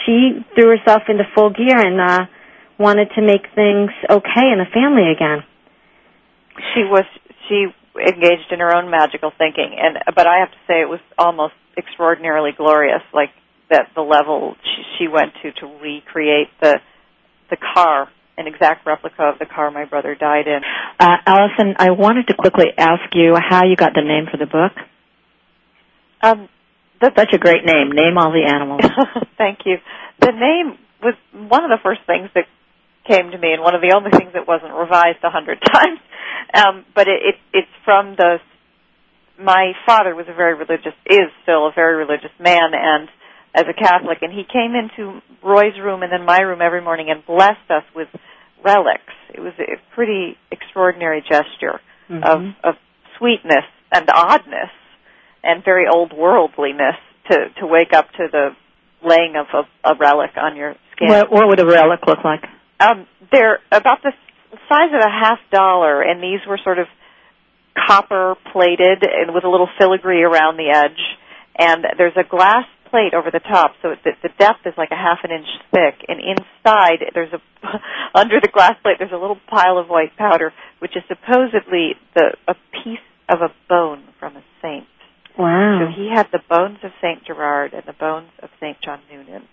she 0.05 0.45
threw 0.55 0.77
herself 0.77 1.09
into 1.09 1.25
full 1.35 1.49
gear 1.49 1.81
and 1.81 1.99
uh, 1.99 2.27
wanted 2.79 3.09
to 3.17 3.23
make 3.23 3.49
things 3.55 3.91
okay 4.11 4.53
in 4.53 4.61
the 4.61 4.69
family 4.73 5.09
again. 5.11 5.43
she 6.75 6.83
was 6.85 7.05
she 7.49 7.67
engaged 7.99 8.53
in 8.53 8.61
her 8.61 8.75
own 8.77 8.91
magical 8.91 9.33
thinking 9.37 9.75
and 9.77 9.99
but 10.15 10.27
I 10.27 10.39
have 10.41 10.51
to 10.51 10.61
say 10.67 10.81
it 10.81 10.89
was 10.89 11.01
almost 11.19 11.55
extraordinarily 11.77 12.51
glorious 12.57 13.03
like 13.13 13.31
that 13.71 13.91
the 13.95 14.03
level 14.03 14.55
she, 14.63 14.83
she 14.99 15.09
went 15.09 15.33
to 15.43 15.53
to 15.53 15.67
recreate 15.83 16.49
the 16.63 16.79
the 17.51 17.57
car 17.57 18.09
an 18.39 18.47
exact 18.47 18.87
replica 18.87 19.25
of 19.25 19.39
the 19.39 19.47
car 19.47 19.71
my 19.71 19.85
brother 19.85 20.15
died 20.15 20.47
in 20.47 20.61
Uh, 21.01 21.17
Allison, 21.27 21.75
I 21.79 21.91
wanted 21.91 22.29
to 22.29 22.35
quickly 22.35 22.67
ask 22.79 23.03
you 23.15 23.35
how 23.37 23.65
you 23.67 23.77
got 23.77 23.93
the 23.95 24.03
name 24.03 24.27
for 24.31 24.37
the 24.39 24.47
book. 24.47 24.73
um 26.23 26.49
the 27.01 27.13
Such 27.17 27.33
a 27.33 27.39
great 27.39 27.65
name. 27.65 27.91
Name 27.93 28.19
all 28.19 28.33
the 28.33 28.43
animals. 28.47 28.81
thank 29.39 29.61
you 29.67 29.77
the 30.21 30.33
name 30.33 30.79
was 31.03 31.15
one 31.33 31.63
of 31.63 31.71
the 31.71 31.79
first 31.83 32.01
things 32.07 32.29
that 32.35 32.45
came 33.07 33.31
to 33.31 33.39
me 33.39 33.53
and 33.53 33.63
one 33.63 33.75
of 33.75 33.81
the 33.81 33.95
only 33.95 34.11
things 34.11 34.33
that 34.35 34.47
wasn't 34.49 34.73
revised 34.75 35.23
a 35.23 35.31
hundred 35.31 35.59
times 35.73 36.01
um 36.55 36.85
but 36.95 37.07
it, 37.09 37.21
it 37.23 37.37
it's 37.53 37.75
from 37.85 38.17
the 38.17 38.39
my 39.39 39.73
father 39.87 40.15
was 40.15 40.27
a 40.29 40.35
very 40.35 40.55
religious 40.55 40.93
is 41.07 41.31
still 41.45 41.67
a 41.69 41.73
very 41.75 41.97
religious 41.97 42.35
man 42.41 42.75
and 42.75 43.09
as 43.55 43.65
a 43.71 43.73
Catholic 43.73 44.19
and 44.23 44.33
he 44.33 44.43
came 44.45 44.75
into 44.75 45.21
Roy's 45.43 45.79
room 45.81 46.03
and 46.03 46.11
then 46.13 46.27
my 46.27 46.41
room 46.43 46.61
every 46.61 46.83
morning 46.83 47.09
and 47.11 47.25
blessed 47.25 47.71
us 47.71 47.85
with 47.95 48.09
relics. 48.65 49.15
It 49.35 49.41
was 49.41 49.53
a 49.59 49.77
pretty 49.95 50.37
extraordinary 50.51 51.23
gesture 51.29 51.81
of 52.11 52.41
of 52.65 52.75
sweetness 53.19 53.65
and 53.93 54.09
oddness 54.09 54.71
and 55.45 55.65
very 55.65 55.85
old 55.93 56.13
worldliness 56.17 56.97
to 57.31 57.37
to 57.61 57.67
wake 57.67 57.93
up 57.93 58.11
to 58.13 58.29
the 58.31 58.51
laying 59.05 59.35
of 59.37 59.47
a, 59.53 59.91
a 59.91 59.95
relic 59.99 60.31
on 60.37 60.57
your 60.57 60.75
skin. 60.93 61.09
what, 61.09 61.31
what 61.31 61.49
would 61.49 61.61
a 61.61 61.67
relic 61.67 62.01
look 62.07 62.25
like? 62.25 62.45
Um, 62.81 63.07
they're 63.31 63.59
about 63.71 64.03
the 64.03 64.13
size 64.69 64.91
of 64.95 65.01
a 65.01 65.11
half 65.11 65.39
dollar, 65.53 66.03
and 66.03 66.23
these 66.23 66.41
were 66.49 66.59
sort 66.63 66.79
of 66.79 66.87
copper 67.87 68.35
plated 68.53 69.03
and 69.03 69.35
with 69.35 69.45
a 69.45 69.49
little 69.49 69.69
filigree 69.79 70.23
around 70.23 70.57
the 70.57 70.71
edge. 70.75 71.01
And 71.59 71.85
there's 71.97 72.17
a 72.17 72.29
glass 72.29 72.67
plate 72.91 73.15
over 73.15 73.31
the 73.31 73.41
top, 73.41 73.73
so 73.83 73.95
the, 74.05 74.13
the 74.23 74.31
depth 74.39 74.67
is 74.67 74.75
like 74.77 74.91
a 74.91 74.97
half 74.97 75.19
an 75.25 75.31
inch 75.31 75.49
thick. 75.73 76.05
And 76.09 76.21
inside, 76.21 77.05
there's 77.15 77.33
a 77.33 77.41
under 78.15 78.41
the 78.41 78.49
glass 78.53 78.75
plate, 78.83 78.97
there's 78.99 79.13
a 79.13 79.21
little 79.21 79.39
pile 79.49 79.79
of 79.79 79.89
white 79.89 80.17
powder, 80.17 80.53
which 80.81 80.97
is 80.97 81.03
supposedly 81.09 81.95
the 82.15 82.37
a 82.47 82.55
piece 82.73 83.05
of 83.29 83.41
a 83.41 83.53
bone 83.69 84.05
from 84.19 84.37
a 84.37 84.43
saint. 84.63 84.87
Wow. 85.39 85.81
So 85.87 85.95
he 85.95 86.11
had 86.13 86.27
the 86.33 86.41
bones 86.49 86.79
of 86.83 86.91
Saint 87.01 87.25
Gerard 87.25 87.73
and 87.73 87.85
the 87.87 87.93
bones 87.93 88.31
of 88.43 88.51
Saint 88.59 88.77
John 88.83 89.01
Neumann. 89.11 89.47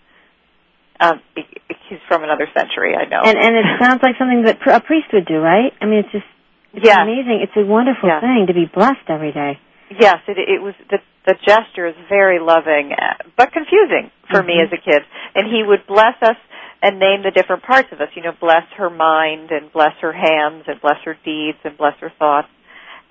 Um, 0.99 1.19
he's 1.35 1.99
from 2.07 2.23
another 2.23 2.47
century, 2.55 2.95
I 2.95 3.05
know. 3.05 3.21
And 3.23 3.37
and 3.37 3.55
it 3.55 3.65
sounds 3.81 4.01
like 4.01 4.15
something 4.17 4.43
that 4.43 4.57
a 4.65 4.79
priest 4.81 5.07
would 5.13 5.25
do, 5.27 5.37
right? 5.39 5.73
I 5.81 5.85
mean, 5.85 5.99
it's 5.99 6.11
just 6.11 6.25
it's 6.73 6.85
Yeah. 6.87 7.03
amazing. 7.03 7.39
It's 7.43 7.55
a 7.55 7.65
wonderful 7.65 8.09
Yeah. 8.09 8.21
thing 8.21 8.45
to 8.47 8.53
be 8.53 8.65
blessed 8.65 9.07
every 9.09 9.31
day. 9.31 9.59
Yes, 9.89 10.17
it, 10.27 10.37
it 10.37 10.61
was 10.61 10.73
the 10.89 10.99
the 11.25 11.35
gesture 11.45 11.87
is 11.87 11.95
very 12.07 12.39
loving, 12.39 12.93
uh, 12.93 13.15
but 13.35 13.51
confusing 13.51 14.11
for 14.29 14.43
me 14.43 14.55
Mhm. 14.61 14.65
as 14.65 14.73
a 14.73 14.77
kid. 14.77 15.01
And 15.33 15.47
he 15.47 15.63
would 15.63 15.87
bless 15.87 16.15
us 16.21 16.37
and 16.83 16.99
name 16.99 17.23
the 17.23 17.31
different 17.31 17.63
parts 17.63 17.91
of 17.91 17.99
us. 17.99 18.09
You 18.15 18.21
know, 18.21 18.31
bless 18.39 18.65
her 18.77 18.89
mind 18.89 19.49
and 19.51 19.71
bless 19.71 19.93
her 20.01 20.11
hands 20.13 20.65
and 20.67 20.79
bless 20.81 21.01
her 21.03 21.17
deeds 21.25 21.57
and 21.63 21.77
bless 21.77 21.97
her 21.99 22.11
thoughts. 22.19 22.47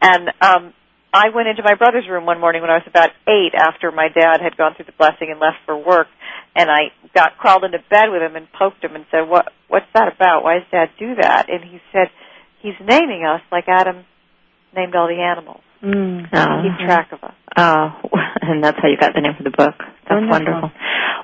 And 0.01 0.31
um, 0.41 0.75
I 1.13 1.31
went 1.31 1.49
into 1.49 1.63
my 1.63 1.75
brother's 1.75 2.09
room 2.09 2.27
one 2.27 2.39
morning 2.41 2.61
when 2.61 2.71
I 2.71 2.75
was 2.75 2.87
about 2.87 3.11
eight, 3.27 3.55
after 3.55 3.91
my 3.91 4.09
dad 4.09 4.41
had 4.41 4.57
gone 4.57 4.75
through 4.75 4.87
the 4.87 4.99
blessing 4.99 5.31
and 5.31 5.41
left 5.41 5.59
for 5.67 5.77
work. 5.77 6.09
And 6.55 6.71
I 6.71 6.91
got 7.15 7.37
crawled 7.39 7.65
into 7.65 7.79
bed 7.91 8.11
with 8.11 8.23
him 8.23 8.37
and 8.37 8.47
poked 8.53 8.83
him 8.85 8.95
and 8.95 9.07
said, 9.11 9.29
"What? 9.29 9.53
What's 9.69 9.91
that 9.95 10.07
about? 10.07 10.45
Why 10.45 10.59
does 10.59 10.69
Dad 10.71 10.91
do 10.99 11.17
that?" 11.17 11.49
And 11.49 11.65
he 11.65 11.81
said, 11.93 12.11
"He's 12.61 12.79
naming 12.81 13.25
us 13.25 13.43
like 13.51 13.69
Adam 13.69 14.05
named 14.75 14.95
all 14.95 15.09
the 15.09 15.21
animals. 15.21 15.63
Mm. 15.85 16.29
Oh. 16.33 16.63
Keep 16.63 16.87
track 16.87 17.13
of 17.13 17.23
us." 17.23 17.35
Oh, 17.57 17.93
and 18.43 18.65
that's 18.65 18.79
how 18.81 18.89
you 18.89 18.97
got 18.97 19.15
the 19.15 19.21
name 19.21 19.35
for 19.37 19.45
the 19.45 19.51
book. 19.51 19.75
That's 20.09 20.25
Wonderful. 20.25 20.71
wonderful. 20.71 20.71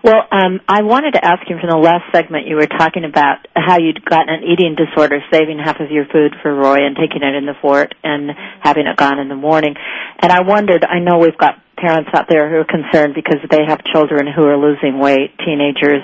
Well, 0.02 0.24
um, 0.32 0.60
I 0.66 0.80
wanted 0.82 1.12
to 1.12 1.24
ask 1.24 1.44
you 1.48 1.58
from 1.60 1.68
the 1.68 1.76
last 1.76 2.04
segment, 2.12 2.46
you 2.46 2.56
were 2.56 2.66
talking 2.66 3.04
about 3.04 3.44
how 3.54 3.76
you'd 3.78 4.02
gotten 4.02 4.32
an 4.32 4.44
eating 4.48 4.74
disorder, 4.74 5.20
saving 5.30 5.58
half 5.58 5.78
of 5.78 5.90
your 5.90 6.06
food 6.06 6.32
for 6.40 6.54
Roy 6.54 6.86
and 6.86 6.96
taking 6.96 7.20
it 7.22 7.34
in 7.34 7.44
the 7.44 7.52
fort 7.60 7.94
and 8.02 8.30
having 8.62 8.86
it 8.86 8.96
gone 8.96 9.18
in 9.18 9.28
the 9.28 9.36
morning. 9.36 9.74
And 10.22 10.32
I 10.32 10.40
wondered, 10.40 10.84
I 10.84 11.00
know 11.00 11.18
we've 11.18 11.36
got 11.36 11.60
parents 11.76 12.08
out 12.14 12.28
there 12.30 12.48
who 12.48 12.56
are 12.56 12.64
concerned 12.64 13.12
because 13.14 13.44
they 13.50 13.64
have 13.68 13.84
children 13.92 14.26
who 14.26 14.44
are 14.44 14.56
losing 14.56 14.98
weight, 14.98 15.36
teenagers. 15.44 16.00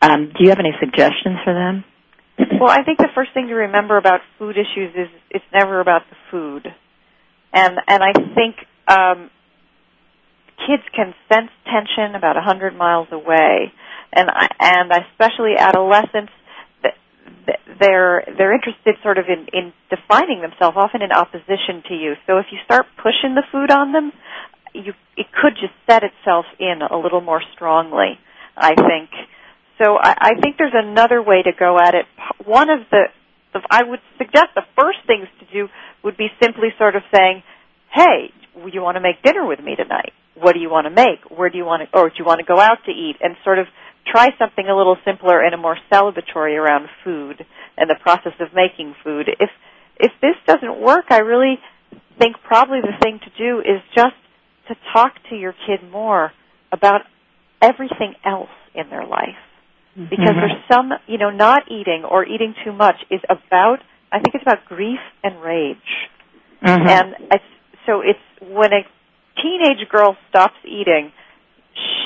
Um, 0.00 0.30
do 0.30 0.44
you 0.44 0.50
have 0.50 0.60
any 0.60 0.74
suggestions 0.78 1.38
for 1.42 1.54
them? 1.54 1.84
Well, 2.60 2.70
I 2.70 2.82
think 2.84 2.98
the 2.98 3.10
first 3.14 3.32
thing 3.34 3.48
to 3.48 3.54
remember 3.54 3.96
about 3.96 4.20
food 4.38 4.56
issues 4.56 4.94
is 4.94 5.08
it's 5.30 5.44
never 5.52 5.80
about 5.80 6.02
the 6.10 6.16
food, 6.30 6.66
and 7.54 7.78
and 7.86 8.02
I 8.02 8.12
think 8.34 8.56
um, 8.88 9.30
kids 10.66 10.82
can 10.94 11.14
sense 11.32 11.50
tension 11.64 12.14
about 12.14 12.36
a 12.36 12.42
hundred 12.42 12.76
miles 12.76 13.08
away, 13.12 13.72
and 14.12 14.28
I, 14.30 14.48
and 14.60 14.92
especially 15.10 15.54
adolescents, 15.58 16.32
th- 16.82 16.94
th- 17.46 17.78
they're 17.80 18.24
they're 18.36 18.54
interested 18.54 18.96
sort 19.02 19.18
of 19.18 19.26
in 19.28 19.46
in 19.52 19.72
defining 19.90 20.42
themselves, 20.42 20.76
often 20.76 21.02
in 21.02 21.12
opposition 21.12 21.82
to 21.88 21.94
you. 21.94 22.14
So 22.26 22.38
if 22.38 22.46
you 22.50 22.58
start 22.64 22.86
pushing 22.96 23.34
the 23.34 23.44
food 23.52 23.70
on 23.70 23.92
them, 23.92 24.12
you 24.74 24.92
it 25.16 25.26
could 25.32 25.54
just 25.54 25.74
set 25.88 26.02
itself 26.02 26.46
in 26.58 26.82
a 26.82 26.98
little 26.98 27.20
more 27.20 27.42
strongly. 27.54 28.18
I 28.56 28.74
think. 28.74 29.10
So 29.82 29.96
I, 29.98 30.14
I 30.20 30.40
think 30.40 30.56
there's 30.58 30.74
another 30.74 31.20
way 31.22 31.42
to 31.42 31.50
go 31.58 31.78
at 31.78 31.94
it. 31.94 32.06
One 32.46 32.70
of 32.70 32.80
the, 32.90 33.04
the 33.54 33.62
I 33.70 33.82
would 33.82 34.00
suggest 34.18 34.52
the 34.54 34.66
first 34.76 34.98
things 35.06 35.26
to 35.40 35.46
do 35.50 35.68
would 36.02 36.16
be 36.16 36.28
simply 36.42 36.68
sort 36.76 36.96
of 36.96 37.02
saying, 37.14 37.42
"Hey, 37.90 38.30
you 38.70 38.82
want 38.82 38.96
to 38.96 39.00
make 39.00 39.22
dinner 39.22 39.46
with 39.46 39.60
me 39.60 39.76
tonight? 39.76 40.12
What 40.34 40.52
do 40.52 40.60
you 40.60 40.68
want 40.68 40.86
to 40.86 40.90
make? 40.90 41.30
Where 41.30 41.48
do 41.48 41.56
you 41.56 41.64
want 41.64 41.88
to, 41.88 41.98
or 41.98 42.08
do 42.10 42.16
you 42.18 42.24
want 42.24 42.40
to 42.40 42.44
go 42.44 42.58
out 42.60 42.84
to 42.84 42.90
eat?" 42.90 43.16
And 43.20 43.36
sort 43.44 43.58
of 43.58 43.66
try 44.06 44.28
something 44.38 44.68
a 44.68 44.76
little 44.76 44.98
simpler 45.04 45.40
and 45.40 45.54
a 45.54 45.56
more 45.56 45.78
celebratory 45.90 46.58
around 46.58 46.88
food 47.02 47.46
and 47.78 47.88
the 47.88 47.96
process 48.02 48.34
of 48.40 48.52
making 48.52 48.94
food. 49.02 49.28
If 49.40 49.50
if 49.96 50.12
this 50.20 50.36
doesn't 50.46 50.80
work, 50.80 51.06
I 51.10 51.20
really 51.20 51.60
think 52.18 52.36
probably 52.42 52.80
the 52.80 52.98
thing 53.00 53.20
to 53.20 53.30
do 53.38 53.60
is 53.60 53.80
just 53.94 54.16
to 54.68 54.74
talk 54.92 55.14
to 55.30 55.36
your 55.36 55.54
kid 55.66 55.88
more 55.90 56.32
about 56.72 57.02
everything 57.62 58.14
else 58.24 58.50
in 58.74 58.90
their 58.90 59.06
life 59.06 59.38
because 59.96 60.34
Mhm. 60.34 60.40
there's 60.40 60.62
some 60.70 60.92
you 61.06 61.18
know 61.18 61.30
not 61.30 61.70
eating 61.70 62.04
or 62.04 62.24
eating 62.26 62.54
too 62.64 62.72
much 62.72 62.96
is 63.10 63.20
about 63.30 63.80
i 64.12 64.18
think 64.18 64.34
it's 64.34 64.42
about 64.42 64.64
grief 64.64 65.00
and 65.22 65.40
rage 65.42 66.08
Mhm. 66.62 66.88
and 66.88 67.16
it's, 67.32 67.44
so 67.86 68.00
it's 68.00 68.18
when 68.40 68.72
a 68.72 68.84
teenage 69.40 69.88
girl 69.88 70.16
stops 70.28 70.56
eating 70.64 71.12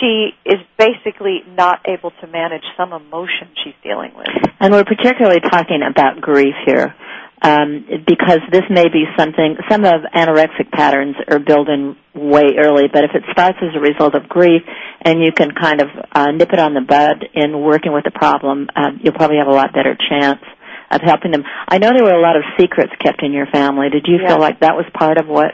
she 0.01 0.35
is 0.44 0.61
basically 0.79 1.44
not 1.57 1.81
able 1.87 2.11
to 2.22 2.27
manage 2.27 2.64
some 2.77 2.92
emotion 2.92 3.48
she's 3.62 3.74
dealing 3.83 4.12
with 4.16 4.29
And 4.61 4.72
we're 4.72 4.85
particularly 4.85 5.40
talking 5.40 5.83
about 5.83 6.20
grief 6.20 6.55
here, 6.66 6.94
um, 7.42 7.85
because 8.07 8.40
this 8.51 8.64
may 8.70 8.88
be 8.88 9.05
something. 9.16 9.57
Some 9.70 9.85
of 9.85 10.03
anorexic 10.14 10.70
patterns 10.72 11.16
are 11.31 11.38
built 11.38 11.68
in 11.68 11.96
way 12.14 12.57
early, 12.59 12.88
but 12.92 13.05
if 13.05 13.11
it 13.14 13.22
starts 13.31 13.59
as 13.62 13.77
a 13.77 13.81
result 13.81 14.14
of 14.14 14.29
grief, 14.29 14.62
and 15.03 15.20
you 15.22 15.33
can 15.33 15.53
kind 15.53 15.81
of 15.81 15.88
uh, 16.12 16.31
nip 16.33 16.53
it 16.53 16.59
on 16.59 16.74
the 16.74 16.81
bud 16.81 17.24
in 17.35 17.61
working 17.61 17.92
with 17.92 18.05
the 18.05 18.11
problem, 18.11 18.68
um, 18.74 19.01
you'll 19.03 19.14
probably 19.14 19.38
have 19.38 19.46
a 19.46 19.53
lot 19.53 19.72
better 19.72 19.96
chance 20.09 20.42
of 20.90 21.01
helping 21.03 21.31
them. 21.31 21.44
I 21.68 21.79
know 21.79 21.90
there 21.94 22.05
were 22.05 22.18
a 22.18 22.22
lot 22.22 22.37
of 22.37 22.42
secrets 22.59 22.92
kept 23.01 23.22
in 23.22 23.33
your 23.33 23.46
family. 23.46 23.90
Did 23.90 24.07
you 24.09 24.18
feel 24.27 24.40
like 24.40 24.61
that 24.61 24.74
was 24.74 24.87
part 24.94 25.18
of 25.18 25.29
what 25.29 25.53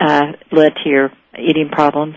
uh, 0.00 0.32
led 0.52 0.72
to 0.84 0.88
your 0.88 1.10
eating 1.38 1.70
problems? 1.70 2.14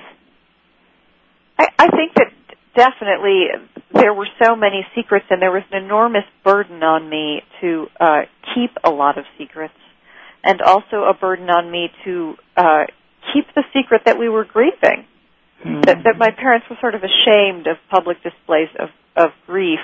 I, 1.58 1.68
I 1.80 1.88
think 1.88 2.14
that 2.16 2.32
definitely 2.76 3.48
there 3.94 4.14
were 4.14 4.28
so 4.44 4.56
many 4.56 4.86
secrets, 4.96 5.26
and 5.30 5.42
there 5.42 5.52
was 5.52 5.64
an 5.72 5.84
enormous 5.84 6.26
burden 6.44 6.84
on 6.84 7.10
me 7.10 7.42
to 7.62 7.88
uh, 8.00 8.22
keep 8.54 8.72
a 8.84 8.90
lot 8.90 9.18
of 9.18 9.26
secrets, 9.38 9.74
and 10.44 10.62
also 10.62 11.04
a 11.10 11.14
burden 11.14 11.50
on 11.50 11.72
me 11.72 11.90
to 12.04 12.36
uh, 12.56 12.86
keep 13.34 13.46
the 13.56 13.64
secret 13.74 14.04
that 14.06 14.20
we 14.20 14.30
were 14.30 14.46
grieving. 14.46 15.06
Hmm. 15.64 15.82
That, 15.82 16.04
that 16.04 16.16
my 16.18 16.32
parents 16.32 16.68
were 16.70 16.78
sort 16.82 16.96
of 16.96 17.02
ashamed 17.02 17.68
of 17.68 17.78
public 17.90 18.18
displays 18.22 18.70
of, 18.78 18.90
of 19.16 19.32
grief, 19.48 19.80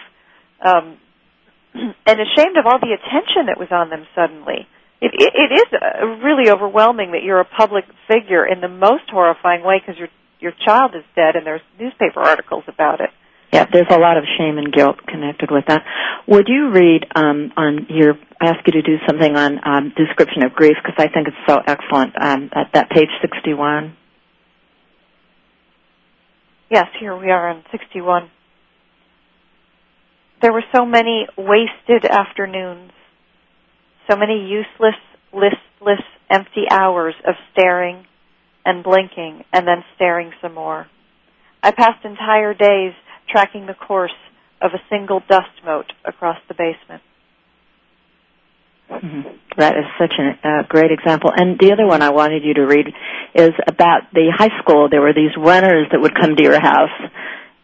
um, 0.64 0.98
and 1.74 2.20
ashamed 2.20 2.58
of 2.58 2.66
all 2.66 2.80
the 2.80 2.94
attention 2.94 3.48
that 3.48 3.58
was 3.58 3.70
on 3.72 3.90
them 3.90 4.06
suddenly. 4.14 4.68
It, 5.02 5.12
it, 5.16 5.34
it 5.34 5.52
is 5.56 5.66
uh, 5.74 6.06
really 6.22 6.52
overwhelming 6.52 7.14
that 7.14 7.24
you're 7.24 7.40
a 7.40 7.46
public 7.46 7.86
figure 8.08 8.46
in 8.46 8.62
the 8.62 8.68
most 8.68 9.10
horrifying 9.10 9.64
way 9.64 9.82
because 9.82 9.98
your 9.98 10.10
your 10.42 10.54
child 10.66 10.96
is 10.96 11.04
dead 11.16 11.36
and 11.36 11.46
there's 11.46 11.62
newspaper 11.80 12.20
articles 12.20 12.64
about 12.68 13.00
it. 13.00 13.10
Yeah, 13.54 13.66
there's 13.72 13.88
a 13.92 14.00
lot 14.00 14.18
of 14.18 14.24
shame 14.38 14.58
and 14.58 14.72
guilt 14.72 15.06
connected 15.06 15.52
with 15.52 15.66
that. 15.68 15.84
Would 16.28 16.48
you 16.48 16.72
read 16.72 17.06
um, 17.16 17.52
on 17.58 17.86
your? 17.90 18.14
I 18.40 18.48
ask 18.48 18.60
you 18.66 18.74
to 18.74 18.82
do 18.82 18.96
something 19.06 19.36
on 19.36 19.60
um, 19.66 19.94
description 19.96 20.44
of 20.44 20.54
grief 20.54 20.78
because 20.82 20.96
I 20.98 21.10
think 21.10 21.28
it's 21.28 21.38
so 21.48 21.60
excellent. 21.68 22.14
Um, 22.20 22.50
at 22.54 22.72
that 22.74 22.90
page 22.90 23.10
61. 23.22 23.96
Yes, 26.70 26.86
here 27.00 27.16
we 27.16 27.30
are 27.30 27.50
on 27.50 27.64
61. 27.72 28.32
There 30.42 30.54
were 30.54 30.64
so 30.74 30.86
many 30.86 31.28
wasted 31.38 32.06
afternoons, 32.10 32.92
so 34.10 34.16
many 34.16 34.48
useless, 34.48 34.96
listless, 35.34 36.02
empty 36.30 36.64
hours 36.72 37.14
of 37.28 37.36
staring 37.52 38.06
and 38.66 38.84
blinking 38.84 39.44
and 39.54 39.68
then 39.68 39.84
staring 39.96 40.32
some 40.42 40.54
more. 40.54 40.88
I 41.64 41.72
passed 41.72 42.04
entire 42.06 42.54
days 42.54 42.94
tracking 43.30 43.66
the 43.66 43.74
course 43.74 44.12
of 44.62 44.72
a 44.74 44.82
single 44.90 45.22
dust 45.28 45.50
mote 45.66 45.92
across 46.06 46.38
the 46.48 46.54
basement. 46.54 47.02
Mhm. 48.92 49.26
That 49.58 49.78
is 49.78 49.86
such 49.98 50.14
a 50.20 50.38
uh, 50.48 50.64
great 50.68 50.92
example. 50.92 51.32
And 51.36 51.58
the 51.60 51.72
other 51.72 51.88
one 51.88 52.02
I 52.02 52.10
wanted 52.10 52.44
you 52.44 52.54
to 52.56 52.66
read 52.66 52.88
is 53.34 53.52
about 53.68 54.12
the 54.14 54.32
high 54.36 54.52
school. 54.62 54.90
There 54.90 55.02
were 55.02 55.14
these 55.14 55.32
runners 55.38 55.88
that 55.92 56.02
would 56.02 56.14
come 56.20 56.36
to 56.36 56.44
your 56.44 56.60
house 56.60 56.92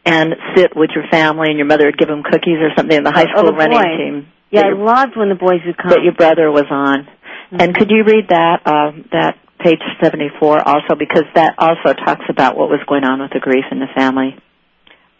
and 0.06 0.36
sit 0.56 0.76
with 0.76 0.92
your 0.96 1.04
family, 1.12 1.48
and 1.50 1.58
your 1.58 1.68
mother 1.68 1.86
would 1.86 1.98
give 1.98 2.08
them 2.08 2.24
cookies 2.24 2.60
or 2.60 2.72
something. 2.78 2.98
in 2.98 3.04
The 3.04 3.12
high 3.12 3.26
Oh, 3.36 3.40
school 3.40 3.52
the 3.52 3.58
running 3.58 3.78
boys. 3.78 3.98
team 3.98 4.28
Yeah, 4.52 4.62
that 4.64 4.72
I 4.72 4.74
loved 4.74 5.18
when 5.18 5.28
the 5.30 5.36
boys 5.36 5.60
would 5.66 5.78
come. 5.78 5.92
that 5.92 6.02
your 6.04 6.14
brother 6.14 6.50
was 6.50 6.66
on. 6.72 7.08
And 7.52 7.76
could 7.76 7.92
you 7.92 8.04
read 8.04 8.30
that 8.30 8.66
um, 8.66 9.06
that 9.12 9.36
page 9.60 9.82
seventy 10.02 10.30
four 10.40 10.60
also 10.60 10.96
because 10.98 11.26
that 11.36 11.56
also 11.58 11.94
talks 11.94 12.26
about 12.30 12.58
what 12.58 12.70
was 12.70 12.80
going 12.88 13.04
on 13.04 13.22
with 13.22 13.32
the 13.32 13.40
grief 13.40 13.66
in 13.72 13.80
the 13.80 13.88
family. 13.96 14.38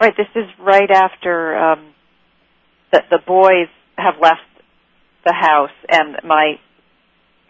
Right, 0.00 0.14
this 0.16 0.28
is 0.36 0.48
right 0.60 0.90
after 0.90 1.56
um, 1.56 1.92
the, 2.92 3.02
the 3.10 3.18
boys 3.26 3.68
have 3.96 4.14
left 4.20 4.46
the 5.24 5.32
house, 5.32 5.74
and 5.88 6.18
my 6.24 6.54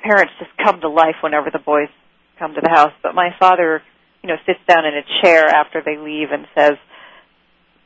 parents 0.02 0.32
just 0.38 0.50
come 0.64 0.80
to 0.80 0.88
life 0.88 1.16
whenever 1.22 1.50
the 1.52 1.58
boys 1.58 1.88
come 2.38 2.54
to 2.54 2.60
the 2.62 2.70
house. 2.70 2.92
But 3.02 3.14
my 3.14 3.30
father, 3.38 3.82
you 4.22 4.28
know, 4.28 4.36
sits 4.46 4.60
down 4.66 4.86
in 4.86 4.94
a 4.94 5.04
chair 5.22 5.46
after 5.46 5.82
they 5.84 5.98
leave 5.98 6.28
and 6.32 6.46
says, 6.56 6.78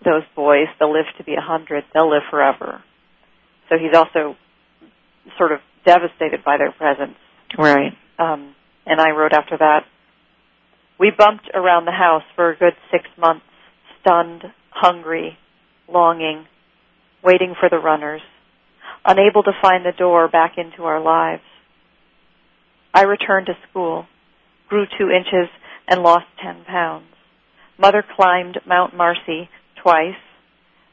"Those 0.04 0.22
boys, 0.36 0.68
they'll 0.78 0.92
live 0.92 1.06
to 1.18 1.24
be 1.24 1.34
a 1.34 1.40
hundred. 1.40 1.84
They'll 1.92 2.10
live 2.10 2.22
forever." 2.30 2.82
So 3.68 3.78
he's 3.78 3.96
also 3.96 4.36
sort 5.38 5.52
of 5.52 5.60
devastated 5.84 6.44
by 6.44 6.58
their 6.58 6.72
presence. 6.72 7.16
Right. 7.58 7.96
Um, 8.18 8.54
and 8.86 9.00
I 9.00 9.10
wrote 9.10 9.32
after 9.32 9.56
that. 9.58 9.84
We 10.98 11.10
bumped 11.16 11.50
around 11.54 11.84
the 11.84 11.92
house 11.92 12.22
for 12.36 12.50
a 12.50 12.56
good 12.56 12.74
six 12.90 13.04
months, 13.18 13.44
stunned, 14.00 14.44
hungry, 14.70 15.36
longing, 15.88 16.46
waiting 17.22 17.54
for 17.58 17.68
the 17.68 17.78
runners, 17.78 18.22
unable 19.04 19.42
to 19.42 19.52
find 19.60 19.84
the 19.84 19.96
door 19.96 20.28
back 20.28 20.54
into 20.56 20.84
our 20.84 21.00
lives. 21.00 21.42
I 22.94 23.02
returned 23.02 23.46
to 23.46 23.54
school, 23.68 24.06
grew 24.68 24.84
two 24.98 25.10
inches, 25.10 25.48
and 25.88 26.02
lost 26.02 26.26
ten 26.42 26.64
pounds. 26.64 27.06
Mother 27.78 28.04
climbed 28.16 28.60
Mount 28.66 28.94
Marcy 28.94 29.48
twice. 29.82 30.20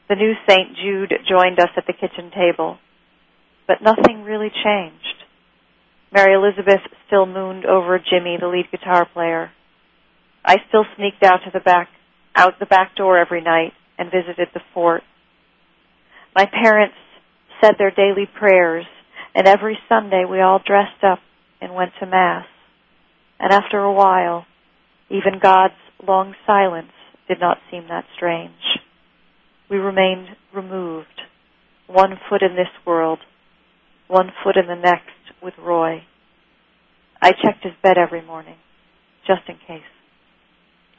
The 0.08 0.16
new 0.16 0.32
St. 0.48 0.76
Jude 0.76 1.12
joined 1.28 1.60
us 1.60 1.70
at 1.76 1.86
the 1.86 1.92
kitchen 1.92 2.30
table. 2.34 2.78
But 3.68 3.82
nothing 3.82 4.24
really 4.24 4.50
changed. 4.50 5.09
Mary 6.12 6.34
Elizabeth 6.34 6.80
still 7.06 7.26
mooned 7.26 7.64
over 7.64 7.98
Jimmy, 7.98 8.36
the 8.40 8.48
lead 8.48 8.66
guitar 8.70 9.06
player. 9.12 9.50
I 10.44 10.56
still 10.68 10.84
sneaked 10.96 11.22
out 11.22 11.40
to 11.44 11.50
the 11.52 11.60
back, 11.60 11.88
out 12.34 12.58
the 12.58 12.66
back 12.66 12.96
door 12.96 13.18
every 13.18 13.42
night 13.42 13.72
and 13.98 14.10
visited 14.10 14.48
the 14.52 14.60
fort. 14.74 15.02
My 16.34 16.46
parents 16.46 16.96
said 17.60 17.74
their 17.78 17.90
daily 17.90 18.26
prayers, 18.38 18.86
and 19.34 19.46
every 19.46 19.78
Sunday 19.88 20.24
we 20.28 20.40
all 20.40 20.60
dressed 20.64 21.04
up 21.04 21.20
and 21.60 21.74
went 21.74 21.92
to 22.00 22.06
Mass. 22.06 22.46
And 23.38 23.52
after 23.52 23.78
a 23.78 23.92
while, 23.92 24.46
even 25.10 25.38
God's 25.40 25.74
long 26.06 26.34
silence 26.46 26.92
did 27.28 27.38
not 27.40 27.58
seem 27.70 27.86
that 27.88 28.04
strange. 28.16 28.52
We 29.70 29.76
remained 29.76 30.28
removed, 30.52 31.20
one 31.86 32.18
foot 32.28 32.42
in 32.42 32.56
this 32.56 32.72
world, 32.84 33.20
one 34.08 34.30
foot 34.42 34.56
in 34.56 34.66
the 34.66 34.74
next 34.74 35.10
with 35.42 35.54
Roy. 35.58 36.02
I 37.22 37.32
checked 37.32 37.62
his 37.64 37.72
bed 37.82 37.98
every 37.98 38.22
morning, 38.22 38.56
just 39.26 39.42
in 39.48 39.56
case. 39.66 39.84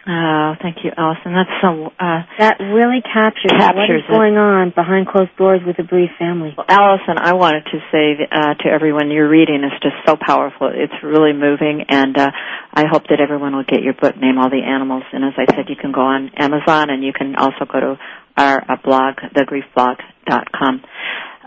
Oh, 0.07 0.53
thank 0.63 0.77
you, 0.83 0.89
Allison. 0.97 1.33
That's 1.37 1.53
so. 1.61 1.93
Uh, 1.93 2.25
that 2.41 2.57
really 2.57 3.05
captures, 3.05 3.53
what 3.53 3.61
Captures 3.77 4.01
is 4.01 4.09
it. 4.09 4.11
going 4.11 4.33
on 4.33 4.73
behind 4.73 5.05
closed 5.05 5.29
doors 5.37 5.61
with 5.65 5.77
the 5.77 5.83
bereaved 5.83 6.17
family. 6.17 6.53
Well, 6.57 6.65
Allison, 6.67 7.21
I 7.21 7.33
wanted 7.33 7.65
to 7.69 7.77
say 7.93 8.17
uh, 8.25 8.55
to 8.65 8.67
everyone, 8.69 9.11
your 9.11 9.29
reading 9.29 9.61
is 9.63 9.73
just 9.83 9.93
so 10.07 10.17
powerful. 10.17 10.71
It's 10.73 10.93
really 11.03 11.33
moving, 11.33 11.85
and 11.87 12.17
uh, 12.17 12.31
I 12.73 12.85
hope 12.89 13.03
that 13.13 13.21
everyone 13.21 13.55
will 13.55 13.63
get 13.67 13.83
your 13.83 13.93
book, 13.93 14.17
Name 14.17 14.39
All 14.39 14.49
the 14.49 14.65
Animals. 14.65 15.03
And 15.13 15.23
as 15.23 15.33
I 15.37 15.45
said, 15.53 15.69
you 15.69 15.75
can 15.77 15.91
go 15.91 16.01
on 16.01 16.31
Amazon, 16.35 16.89
and 16.89 17.03
you 17.03 17.13
can 17.13 17.35
also 17.35 17.69
go 17.71 17.79
to 17.79 17.99
our 18.37 18.57
uh, 18.57 18.77
blog, 18.83 19.17
thegriefblog.com. 19.37 20.81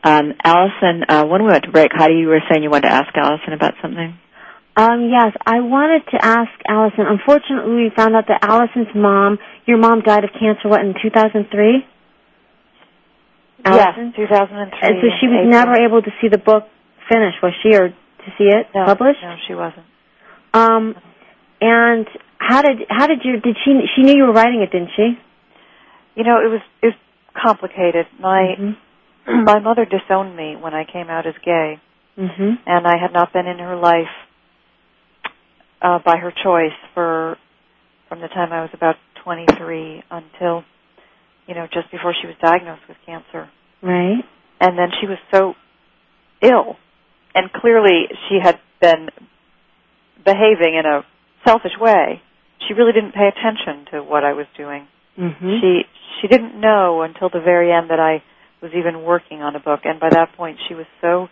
Um, 0.04 0.34
Allison, 0.44 1.02
uh, 1.08 1.24
when 1.24 1.42
we 1.42 1.48
went 1.48 1.64
to 1.64 1.72
break, 1.72 1.90
Heidi, 1.94 2.14
you 2.20 2.28
were 2.28 2.40
saying 2.50 2.62
you 2.62 2.70
wanted 2.70 2.88
to 2.88 2.94
ask 2.94 3.08
Allison 3.16 3.54
about 3.54 3.72
something? 3.80 4.18
Um, 4.76 5.08
yes, 5.08 5.32
I 5.46 5.60
wanted 5.60 6.04
to 6.10 6.18
ask 6.20 6.50
Allison. 6.68 7.06
Unfortunately, 7.08 7.88
we 7.88 7.90
found 7.96 8.14
out 8.14 8.24
that 8.28 8.44
Allison's 8.44 8.92
mom, 8.94 9.38
your 9.66 9.78
mom 9.78 10.00
died 10.02 10.24
of 10.24 10.30
cancer, 10.38 10.68
what, 10.68 10.80
in 10.80 10.94
2003? 11.00 11.86
Allison? 13.64 14.12
Yes, 14.12 14.28
2003. 14.28 14.78
And 14.82 14.96
so 15.00 15.08
she 15.20 15.26
was 15.26 15.40
April. 15.40 15.50
never 15.50 15.74
able 15.80 16.02
to 16.02 16.10
see 16.20 16.28
the 16.28 16.38
book 16.38 16.68
finished, 17.08 17.38
was 17.42 17.54
she, 17.62 17.72
or 17.74 17.88
to 17.88 18.28
see 18.36 18.44
it 18.44 18.66
no, 18.74 18.84
published? 18.84 19.22
No, 19.22 19.36
she 19.48 19.54
wasn't. 19.54 19.86
Um, 20.52 20.94
and 21.60 22.06
how 22.38 22.60
did 22.60 22.84
how 22.90 23.06
did 23.06 23.20
you 23.24 23.40
did 23.40 23.56
she 23.64 23.72
she 23.96 24.02
knew 24.02 24.14
you 24.14 24.24
were 24.24 24.32
writing 24.32 24.60
it, 24.60 24.70
didn't 24.70 24.90
she? 24.94 25.16
You 26.14 26.24
know, 26.24 26.38
it 26.44 26.50
was 26.50 26.60
it 26.82 26.86
was 26.92 26.94
complicated. 27.34 28.06
My 28.20 28.54
Mhm. 28.58 28.76
my 29.44 29.58
mother 29.60 29.84
disowned 29.84 30.36
me 30.36 30.56
when 30.56 30.74
I 30.74 30.84
came 30.84 31.08
out 31.08 31.26
as 31.26 31.34
gay, 31.44 31.78
Mhm. 32.18 32.58
and 32.66 32.86
I 32.86 32.96
had 32.96 33.12
not 33.12 33.32
been 33.32 33.46
in 33.46 33.58
her 33.58 33.76
life 33.76 34.10
uh, 35.82 35.98
by 36.04 36.16
her 36.16 36.30
choice 36.32 36.72
for 36.94 37.36
from 38.08 38.20
the 38.20 38.28
time 38.28 38.52
I 38.52 38.60
was 38.60 38.70
about 38.72 38.96
23 39.24 40.02
until 40.10 40.64
you 41.46 41.54
know 41.54 41.66
just 41.72 41.90
before 41.90 42.14
she 42.20 42.26
was 42.26 42.36
diagnosed 42.42 42.82
with 42.88 42.96
cancer. 43.06 43.48
Right. 43.82 44.24
And 44.60 44.78
then 44.78 44.90
she 45.00 45.06
was 45.06 45.18
so 45.32 45.54
ill, 46.40 46.76
and 47.34 47.52
clearly 47.52 48.08
she 48.28 48.38
had 48.42 48.58
been 48.80 49.08
behaving 50.24 50.74
in 50.74 50.86
a 50.86 51.04
selfish 51.46 51.76
way. 51.80 52.22
She 52.66 52.74
really 52.74 52.92
didn't 52.92 53.12
pay 53.12 53.28
attention 53.28 53.86
to 53.92 54.02
what 54.02 54.24
I 54.24 54.32
was 54.32 54.46
doing. 54.56 54.86
Mhm. 55.18 55.60
She 55.60 55.86
she 56.20 56.28
didn't 56.28 56.54
know 56.58 57.02
until 57.02 57.28
the 57.28 57.40
very 57.40 57.72
end 57.72 57.90
that 57.90 58.00
I 58.00 58.22
was 58.64 58.72
even 58.72 59.04
working 59.04 59.42
on 59.44 59.54
a 59.54 59.60
book, 59.60 59.80
and 59.84 60.00
by 60.00 60.08
that 60.08 60.32
point 60.36 60.56
she 60.66 60.74
was 60.74 60.86
so 61.04 61.28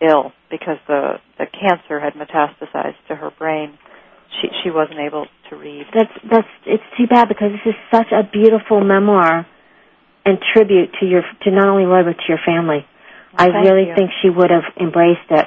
ill 0.00 0.30
because 0.50 0.78
the 0.86 1.18
the 1.36 1.46
cancer 1.50 1.98
had 1.98 2.14
metastasized 2.14 3.02
to 3.08 3.16
her 3.16 3.30
brain. 3.36 3.76
She 4.40 4.48
she 4.62 4.70
wasn't 4.70 5.00
able 5.00 5.26
to 5.50 5.56
read. 5.56 5.84
That's 5.92 6.14
that's 6.30 6.52
it's 6.64 6.86
too 6.96 7.08
bad 7.10 7.26
because 7.28 7.50
this 7.50 7.74
is 7.74 7.78
such 7.90 8.14
a 8.14 8.22
beautiful 8.22 8.80
memoir 8.80 9.46
and 10.24 10.38
tribute 10.54 10.94
to 11.00 11.06
your 11.06 11.22
to 11.42 11.50
not 11.50 11.66
only 11.66 11.84
Roy 11.84 12.04
but 12.04 12.16
to 12.22 12.26
your 12.28 12.40
family. 12.46 12.86
I 13.34 13.46
really 13.46 13.88
you. 13.90 13.94
think 13.96 14.10
she 14.22 14.30
would 14.30 14.50
have 14.50 14.66
embraced 14.80 15.30
it. 15.30 15.46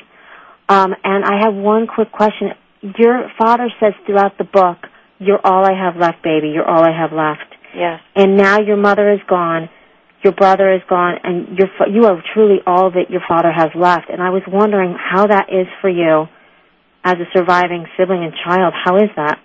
Um, 0.69 0.95
and 1.03 1.25
I 1.25 1.43
have 1.43 1.53
one 1.53 1.87
quick 1.87 2.11
question. 2.11 2.51
Your 2.81 3.29
father 3.37 3.67
says 3.79 3.93
throughout 4.05 4.37
the 4.37 4.43
book, 4.43 4.77
"You're 5.19 5.39
all 5.43 5.65
I 5.65 5.73
have 5.73 5.95
left, 5.95 6.21
baby. 6.21 6.49
You're 6.49 6.67
all 6.67 6.83
I 6.83 6.91
have 6.91 7.13
left." 7.13 7.47
Yes. 7.75 8.01
And 8.15 8.37
now 8.37 8.59
your 8.59 8.77
mother 8.77 9.11
is 9.11 9.19
gone. 9.27 9.69
Your 10.23 10.33
brother 10.33 10.73
is 10.73 10.81
gone, 10.89 11.15
and 11.23 11.57
you're, 11.57 11.89
you 11.89 12.05
are 12.05 12.21
truly 12.33 12.57
all 12.65 12.91
that 12.91 13.09
your 13.09 13.21
father 13.27 13.51
has 13.51 13.69
left. 13.75 14.09
And 14.09 14.21
I 14.21 14.29
was 14.29 14.41
wondering 14.47 14.95
how 14.97 15.27
that 15.27 15.47
is 15.49 15.67
for 15.81 15.89
you 15.89 16.27
as 17.03 17.15
a 17.15 17.27
surviving 17.37 17.85
sibling 17.97 18.23
and 18.23 18.33
child. 18.33 18.73
How 18.73 18.95
is 18.97 19.09
that? 19.17 19.39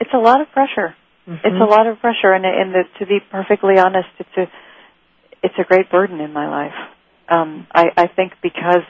It's 0.00 0.12
a 0.12 0.18
lot 0.18 0.40
of 0.40 0.50
pressure. 0.52 0.94
Mm-hmm. 1.26 1.46
It's 1.46 1.60
a 1.60 1.64
lot 1.64 1.86
of 1.86 1.98
pressure, 2.00 2.32
and, 2.32 2.44
and 2.44 2.74
the, 2.74 2.82
to 2.98 3.06
be 3.06 3.18
perfectly 3.30 3.78
honest, 3.78 4.08
it's 4.18 4.36
a 4.36 4.46
it's 5.44 5.54
a 5.58 5.64
great 5.64 5.90
burden 5.90 6.20
in 6.20 6.32
my 6.32 6.48
life. 6.48 6.74
Um, 7.28 7.66
I, 7.72 7.86
I 7.96 8.06
think 8.06 8.32
because 8.42 8.86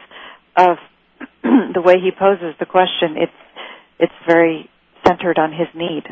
of 0.57 0.77
the 1.43 1.81
way 1.81 1.95
he 2.03 2.11
poses 2.11 2.55
the 2.59 2.67
question, 2.67 3.17
it's 3.17 3.33
it's 3.99 4.13
very 4.27 4.69
centered 5.07 5.39
on 5.39 5.53
his 5.53 5.69
need 5.75 6.05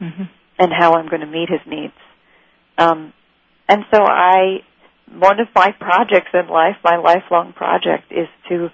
mm-hmm. 0.00 0.22
and 0.58 0.72
how 0.72 0.94
I'm 0.94 1.08
going 1.08 1.20
to 1.20 1.26
meet 1.26 1.48
his 1.48 1.60
needs. 1.66 1.94
Um, 2.78 3.12
and 3.68 3.84
so 3.92 4.02
I, 4.02 4.60
one 5.12 5.40
of 5.40 5.48
my 5.54 5.72
projects 5.72 6.30
in 6.34 6.48
life, 6.48 6.76
my 6.84 6.96
lifelong 6.96 7.52
project, 7.52 8.10
is 8.10 8.28
to 8.48 8.68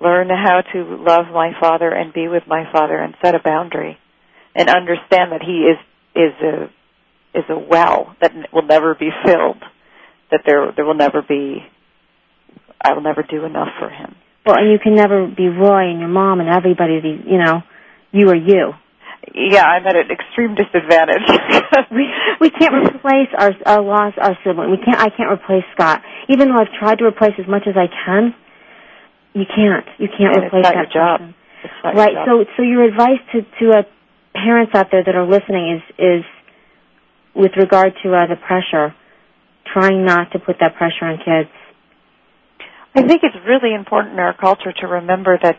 learn 0.00 0.28
how 0.28 0.62
to 0.72 0.78
love 0.82 1.26
my 1.32 1.52
father 1.58 1.90
and 1.90 2.12
be 2.12 2.28
with 2.28 2.42
my 2.46 2.70
father 2.72 2.96
and 2.96 3.14
set 3.22 3.34
a 3.34 3.40
boundary 3.42 3.98
and 4.54 4.68
understand 4.68 5.32
that 5.32 5.42
he 5.42 5.68
is 5.72 5.78
is 6.14 6.32
a 6.42 7.38
is 7.38 7.44
a 7.50 7.58
well 7.58 8.14
that 8.20 8.32
will 8.52 8.62
never 8.62 8.94
be 8.94 9.10
filled 9.24 9.62
that 10.30 10.40
there 10.46 10.72
there 10.74 10.84
will 10.84 10.94
never 10.94 11.22
be 11.22 11.58
I 12.80 12.92
will 12.92 13.02
never 13.02 13.22
do 13.22 13.44
enough 13.44 13.68
for 13.78 13.88
him. 13.88 14.14
Well, 14.44 14.56
and 14.58 14.70
you 14.70 14.78
can 14.78 14.94
never 14.94 15.26
be 15.26 15.48
Roy 15.48 15.90
and 15.90 15.98
your 15.98 16.08
mom 16.08 16.40
and 16.40 16.48
everybody. 16.48 17.00
You 17.26 17.38
know, 17.38 17.62
you 18.12 18.28
are 18.28 18.36
you. 18.36 18.72
Yeah, 19.34 19.64
I'm 19.64 19.86
at 19.86 19.96
an 19.96 20.10
extreme 20.10 20.54
disadvantage. 20.54 21.24
we 21.90 22.08
we 22.40 22.50
can't 22.50 22.74
replace 22.94 23.28
our 23.36 23.52
our 23.66 23.82
lost 23.82 24.18
our 24.18 24.36
sibling. 24.44 24.70
We 24.70 24.78
can't. 24.78 24.98
I 24.98 25.10
can't 25.10 25.30
replace 25.30 25.64
Scott. 25.74 26.02
Even 26.28 26.48
though 26.48 26.60
I've 26.60 26.72
tried 26.78 26.98
to 26.98 27.04
replace 27.04 27.34
as 27.38 27.46
much 27.48 27.66
as 27.66 27.74
I 27.76 27.86
can, 27.88 28.34
you 29.34 29.44
can't. 29.44 29.86
You 29.98 30.08
can't 30.08 30.36
and 30.36 30.44
replace 30.46 30.64
that 30.64 30.92
person. 30.92 31.34
Right. 31.84 32.14
So 32.26 32.44
so 32.56 32.62
your 32.62 32.84
advice 32.84 33.20
to 33.32 33.42
to 33.60 33.78
uh, 33.78 33.82
parents 34.32 34.72
out 34.74 34.88
there 34.90 35.02
that 35.04 35.14
are 35.14 35.26
listening 35.26 35.80
is 35.80 35.82
is 35.98 36.24
with 37.34 37.52
regard 37.56 37.92
to 38.02 38.14
uh, 38.14 38.26
the 38.26 38.36
pressure, 38.36 38.94
trying 39.72 40.04
not 40.04 40.32
to 40.32 40.38
put 40.38 40.56
that 40.60 40.76
pressure 40.76 41.04
on 41.04 41.18
kids. 41.18 41.50
I 42.94 43.02
think 43.06 43.20
it's 43.22 43.36
really 43.46 43.74
important 43.74 44.14
in 44.14 44.20
our 44.20 44.34
culture 44.34 44.72
to 44.80 44.86
remember 44.86 45.38
that 45.42 45.56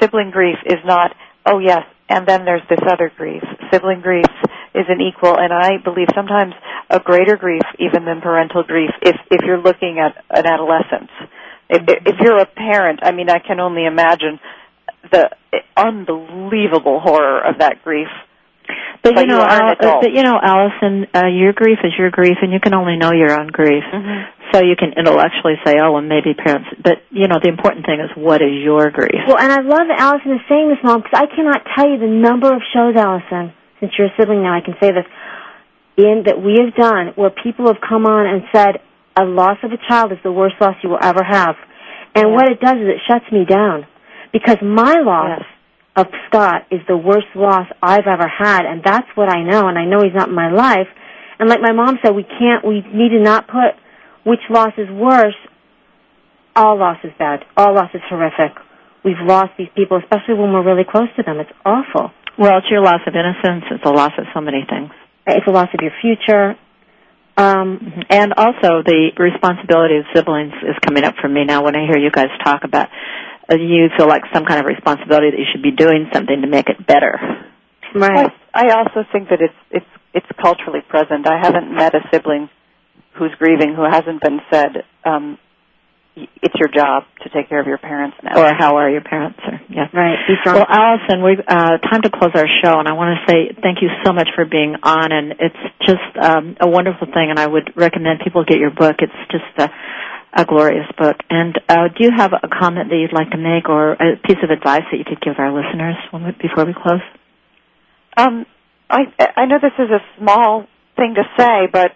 sibling 0.00 0.30
grief 0.30 0.56
is 0.64 0.78
not, 0.86 1.14
oh 1.44 1.58
yes, 1.58 1.84
and 2.08 2.26
then 2.26 2.44
there's 2.44 2.66
this 2.68 2.80
other 2.90 3.10
grief. 3.16 3.42
Sibling 3.72 4.00
grief 4.00 4.26
is 4.74 4.86
an 4.88 5.00
equal, 5.00 5.36
and 5.38 5.52
I 5.52 5.78
believe 5.82 6.08
sometimes 6.14 6.54
a 6.90 7.00
greater 7.00 7.36
grief 7.36 7.62
even 7.78 8.04
than 8.04 8.20
parental 8.20 8.62
grief 8.62 8.90
if 9.02 9.16
if 9.30 9.40
you're 9.44 9.60
looking 9.60 9.98
at 9.98 10.24
an 10.30 10.46
adolescence. 10.46 11.10
If, 11.68 11.82
mm-hmm. 11.82 12.08
if 12.08 12.16
you're 12.20 12.38
a 12.38 12.46
parent, 12.46 13.00
I 13.02 13.12
mean, 13.12 13.28
I 13.28 13.38
can 13.38 13.60
only 13.60 13.84
imagine 13.84 14.40
the 15.10 15.30
unbelievable 15.76 17.00
horror 17.00 17.40
of 17.40 17.58
that 17.58 17.82
grief. 17.84 18.08
But, 19.02 19.14
But 19.14 19.20
you 19.22 19.26
know, 19.28 19.38
you 19.38 19.46
Al- 19.46 20.00
but 20.02 20.12
you 20.12 20.22
know, 20.22 20.36
Allison, 20.42 21.06
uh, 21.14 21.26
your 21.30 21.52
grief 21.52 21.78
is 21.84 21.92
your 21.98 22.10
grief, 22.10 22.36
and 22.42 22.52
you 22.52 22.60
can 22.60 22.74
only 22.74 22.96
know 22.96 23.12
your 23.12 23.38
own 23.38 23.46
grief. 23.48 23.84
Mm-hmm. 23.86 24.52
So 24.52 24.64
you 24.64 24.76
can 24.76 24.92
intellectually 24.96 25.54
say, 25.64 25.76
"Oh, 25.80 25.92
well, 25.92 26.02
maybe 26.02 26.34
parents." 26.34 26.68
But 26.82 27.04
you 27.10 27.28
know, 27.28 27.38
the 27.42 27.48
important 27.48 27.86
thing 27.86 28.00
is 28.00 28.10
what 28.16 28.42
is 28.42 28.52
your 28.64 28.90
grief. 28.90 29.22
Well, 29.26 29.38
and 29.38 29.52
I 29.52 29.60
love 29.60 29.86
that 29.88 29.98
Allison 30.00 30.32
is 30.32 30.44
saying 30.48 30.68
this, 30.68 30.78
Mom, 30.82 31.00
because 31.02 31.16
I 31.16 31.26
cannot 31.30 31.62
tell 31.76 31.88
you 31.88 31.98
the 31.98 32.10
number 32.10 32.52
of 32.52 32.60
shows, 32.74 32.96
Allison, 32.96 33.52
since 33.80 33.92
you're 33.96 34.08
a 34.08 34.14
sibling 34.18 34.42
now, 34.42 34.56
I 34.56 34.60
can 34.60 34.74
say 34.80 34.90
this, 34.90 35.06
in 35.96 36.24
that 36.26 36.40
we 36.42 36.58
have 36.64 36.74
done 36.74 37.12
where 37.16 37.30
people 37.30 37.66
have 37.66 37.80
come 37.80 38.06
on 38.06 38.26
and 38.26 38.42
said, 38.52 38.80
a 39.16 39.24
loss 39.24 39.58
of 39.62 39.72
a 39.72 39.78
child 39.88 40.12
is 40.12 40.18
the 40.22 40.32
worst 40.32 40.54
loss 40.60 40.76
you 40.82 40.90
will 40.90 41.02
ever 41.02 41.22
have. 41.24 41.56
And 42.14 42.30
Yeah. 42.30 42.34
what 42.34 42.48
it 42.50 42.60
does 42.60 42.76
is 42.78 42.88
it 42.88 43.00
shuts 43.06 43.30
me 43.32 43.44
down. 43.44 43.86
Because 44.32 44.58
my 44.62 44.94
loss 45.00 45.40
Yes. 45.40 45.48
Of 45.96 46.06
Scott 46.28 46.66
is 46.70 46.80
the 46.88 46.96
worst 46.96 47.26
loss 47.34 47.66
I've 47.82 48.06
ever 48.06 48.28
had, 48.28 48.64
and 48.66 48.82
that's 48.84 49.08
what 49.14 49.28
I 49.28 49.42
know, 49.42 49.66
and 49.68 49.78
I 49.78 49.84
know 49.84 50.02
he's 50.02 50.14
not 50.14 50.28
in 50.28 50.34
my 50.34 50.50
life. 50.50 50.86
And 51.38 51.48
like 51.48 51.60
my 51.60 51.72
mom 51.72 51.98
said, 52.04 52.14
we 52.14 52.24
can't, 52.24 52.64
we 52.64 52.82
need 52.92 53.10
to 53.10 53.20
not 53.20 53.46
put 53.48 53.74
which 54.24 54.40
loss 54.50 54.72
is 54.76 54.88
worse. 54.90 55.36
All 56.54 56.78
loss 56.78 56.98
is 57.04 57.12
bad. 57.18 57.44
All 57.56 57.74
loss 57.74 57.90
is 57.94 58.00
horrific. 58.08 58.56
We've 59.04 59.20
lost 59.24 59.50
these 59.56 59.68
people, 59.76 59.98
especially 59.98 60.34
when 60.34 60.52
we're 60.52 60.64
really 60.66 60.84
close 60.88 61.08
to 61.16 61.22
them. 61.22 61.38
It's 61.38 61.50
awful. 61.64 62.10
Well, 62.38 62.58
it's 62.58 62.66
your 62.70 62.82
loss 62.82 63.00
of 63.06 63.14
innocence. 63.14 63.64
It's 63.70 63.84
a 63.84 63.90
loss 63.90 64.12
of 64.18 64.24
so 64.34 64.40
many 64.40 64.66
things. 64.68 64.90
It's 65.26 65.46
a 65.46 65.50
loss 65.50 65.68
of 65.72 65.80
your 65.80 65.92
future. 66.02 66.56
Um, 67.36 68.02
And 68.10 68.34
also, 68.36 68.82
the 68.84 69.10
responsibility 69.16 69.96
of 69.98 70.04
siblings 70.14 70.52
is 70.62 70.74
coming 70.84 71.04
up 71.04 71.14
for 71.20 71.28
me 71.28 71.44
now 71.44 71.62
when 71.62 71.76
I 71.76 71.86
hear 71.86 71.98
you 71.98 72.10
guys 72.10 72.28
talk 72.44 72.64
about 72.64 72.88
you 73.56 73.88
feel 73.96 74.08
like 74.08 74.22
some 74.32 74.44
kind 74.44 74.60
of 74.60 74.66
responsibility 74.66 75.30
that 75.30 75.38
you 75.38 75.46
should 75.52 75.62
be 75.62 75.72
doing 75.72 76.08
something 76.12 76.42
to 76.42 76.46
make 76.46 76.68
it 76.68 76.86
better. 76.86 77.18
right. 77.94 78.30
I, 78.52 78.66
I 78.68 78.78
also 78.78 79.08
think 79.12 79.30
that 79.30 79.40
it's 79.40 79.54
it's 79.70 79.86
it's 80.12 80.26
culturally 80.40 80.80
present. 80.88 81.26
I 81.26 81.38
haven't 81.40 81.74
met 81.74 81.94
a 81.94 82.00
sibling 82.12 82.50
who's 83.14 83.34
grieving 83.38 83.74
who 83.74 83.84
hasn't 83.84 84.22
been 84.22 84.40
said, 84.50 84.84
um, 85.04 85.38
"It's 86.16 86.54
your 86.58 86.68
job 86.68 87.04
to 87.22 87.28
take 87.30 87.48
care 87.48 87.60
of 87.60 87.66
your 87.66 87.78
parents 87.78 88.16
now." 88.22 88.40
Or 88.40 88.52
how 88.56 88.76
are 88.76 88.90
your 88.90 89.02
parents? 89.02 89.38
Or 89.46 89.60
yeah. 89.68 89.88
Right. 89.92 90.16
Be 90.26 90.34
strong. 90.40 90.56
Well, 90.56 90.66
Allison, 90.68 91.22
we 91.24 91.36
uh, 91.46 91.78
time 91.78 92.02
to 92.02 92.10
close 92.10 92.32
our 92.34 92.48
show, 92.62 92.78
and 92.78 92.88
I 92.88 92.92
want 92.92 93.18
to 93.18 93.32
say 93.32 93.56
thank 93.62 93.80
you 93.80 93.88
so 94.04 94.12
much 94.12 94.28
for 94.34 94.44
being 94.44 94.76
on. 94.82 95.12
And 95.12 95.32
it's 95.40 95.62
just 95.86 96.16
um, 96.20 96.56
a 96.60 96.68
wonderful 96.68 97.06
thing, 97.06 97.30
and 97.30 97.38
I 97.38 97.46
would 97.46 97.72
recommend 97.76 98.20
people 98.24 98.44
get 98.44 98.58
your 98.58 98.70
book. 98.70 98.96
It's 99.00 99.20
just 99.30 99.44
a, 99.58 99.70
a 100.38 100.44
glorious 100.44 100.86
book. 100.96 101.16
And 101.28 101.58
uh, 101.68 101.88
do 101.88 102.04
you 102.04 102.10
have 102.16 102.32
a 102.32 102.46
comment 102.48 102.90
that 102.90 102.96
you'd 102.96 103.12
like 103.12 103.30
to 103.30 103.36
make, 103.36 103.68
or 103.68 103.92
a 103.92 104.16
piece 104.22 104.38
of 104.42 104.50
advice 104.50 104.86
that 104.90 104.96
you 104.96 105.04
could 105.04 105.20
give 105.20 105.34
our 105.38 105.50
listeners 105.50 105.96
we, 106.14 106.30
before 106.40 106.64
we 106.64 106.72
close? 106.72 107.02
Um, 108.16 108.46
I 108.88 109.00
I 109.36 109.46
know 109.46 109.58
this 109.60 109.74
is 109.78 109.90
a 109.90 110.00
small 110.18 110.66
thing 110.96 111.16
to 111.16 111.24
say, 111.36 111.66
but 111.70 111.90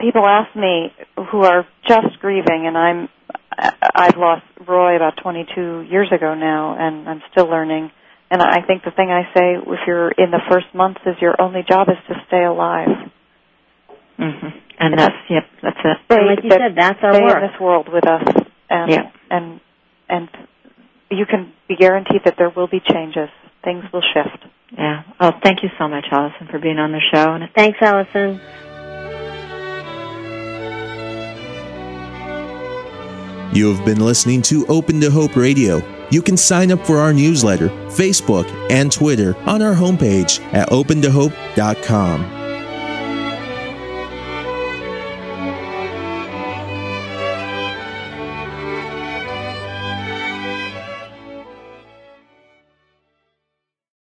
people 0.00 0.24
ask 0.26 0.56
me 0.56 0.92
who 1.30 1.42
are 1.42 1.66
just 1.86 2.18
grieving, 2.20 2.64
and 2.66 2.76
I'm 2.76 3.08
I've 3.52 4.16
lost 4.16 4.44
Roy 4.66 4.96
about 4.96 5.18
22 5.22 5.86
years 5.90 6.08
ago 6.10 6.34
now, 6.34 6.76
and 6.78 7.06
I'm 7.08 7.22
still 7.32 7.46
learning. 7.46 7.90
And 8.30 8.42
I 8.42 8.62
think 8.66 8.82
the 8.82 8.90
thing 8.90 9.10
I 9.10 9.28
say, 9.36 9.54
if 9.60 9.80
you're 9.86 10.10
in 10.10 10.30
the 10.30 10.40
first 10.50 10.66
months, 10.74 11.00
is 11.06 11.14
your 11.20 11.40
only 11.40 11.62
job 11.68 11.88
is 11.88 11.98
to 12.08 12.14
stay 12.26 12.44
alive. 12.44 12.88
Mm-hmm. 14.18 14.48
And 14.78 14.98
that's 14.98 15.14
yep, 15.28 15.44
that's 15.62 15.78
it. 15.84 15.96
And 16.10 16.26
like 16.26 16.42
you 16.44 16.50
that- 16.50 16.58
said, 16.60 16.74
that's 16.76 16.98
our 17.02 17.14
stay 17.14 17.24
work. 17.24 17.36
in 17.36 17.42
this 17.50 17.60
world 17.60 17.88
with 17.92 18.06
us, 18.06 18.22
and 18.70 18.90
Yeah. 18.90 19.10
and 19.30 19.60
and 20.08 20.28
you 21.10 21.26
can 21.26 21.52
be 21.68 21.76
guaranteed 21.76 22.22
that 22.24 22.34
there 22.38 22.50
will 22.50 22.66
be 22.68 22.80
changes. 22.80 23.28
Things 23.62 23.84
will 23.92 24.02
shift. 24.14 24.44
Yeah. 24.76 25.02
Oh, 25.20 25.30
thank 25.42 25.62
you 25.62 25.70
so 25.78 25.88
much, 25.88 26.04
Allison, 26.10 26.48
for 26.50 26.58
being 26.58 26.78
on 26.78 26.92
the 26.92 27.00
show. 27.12 27.32
And 27.34 27.48
Thanks, 27.54 27.78
Allison. 27.80 28.40
You 33.54 33.72
have 33.72 33.84
been 33.84 34.00
listening 34.00 34.42
to 34.42 34.66
Open 34.66 35.00
to 35.00 35.10
Hope 35.12 35.36
Radio. 35.36 35.80
You 36.10 36.20
can 36.22 36.36
sign 36.36 36.72
up 36.72 36.84
for 36.84 36.98
our 36.98 37.12
newsletter, 37.12 37.68
Facebook, 37.88 38.46
and 38.68 38.90
Twitter 38.90 39.36
on 39.48 39.62
our 39.62 39.74
homepage 39.74 40.40
at 40.52 40.70
opentohope.com. 40.70 42.43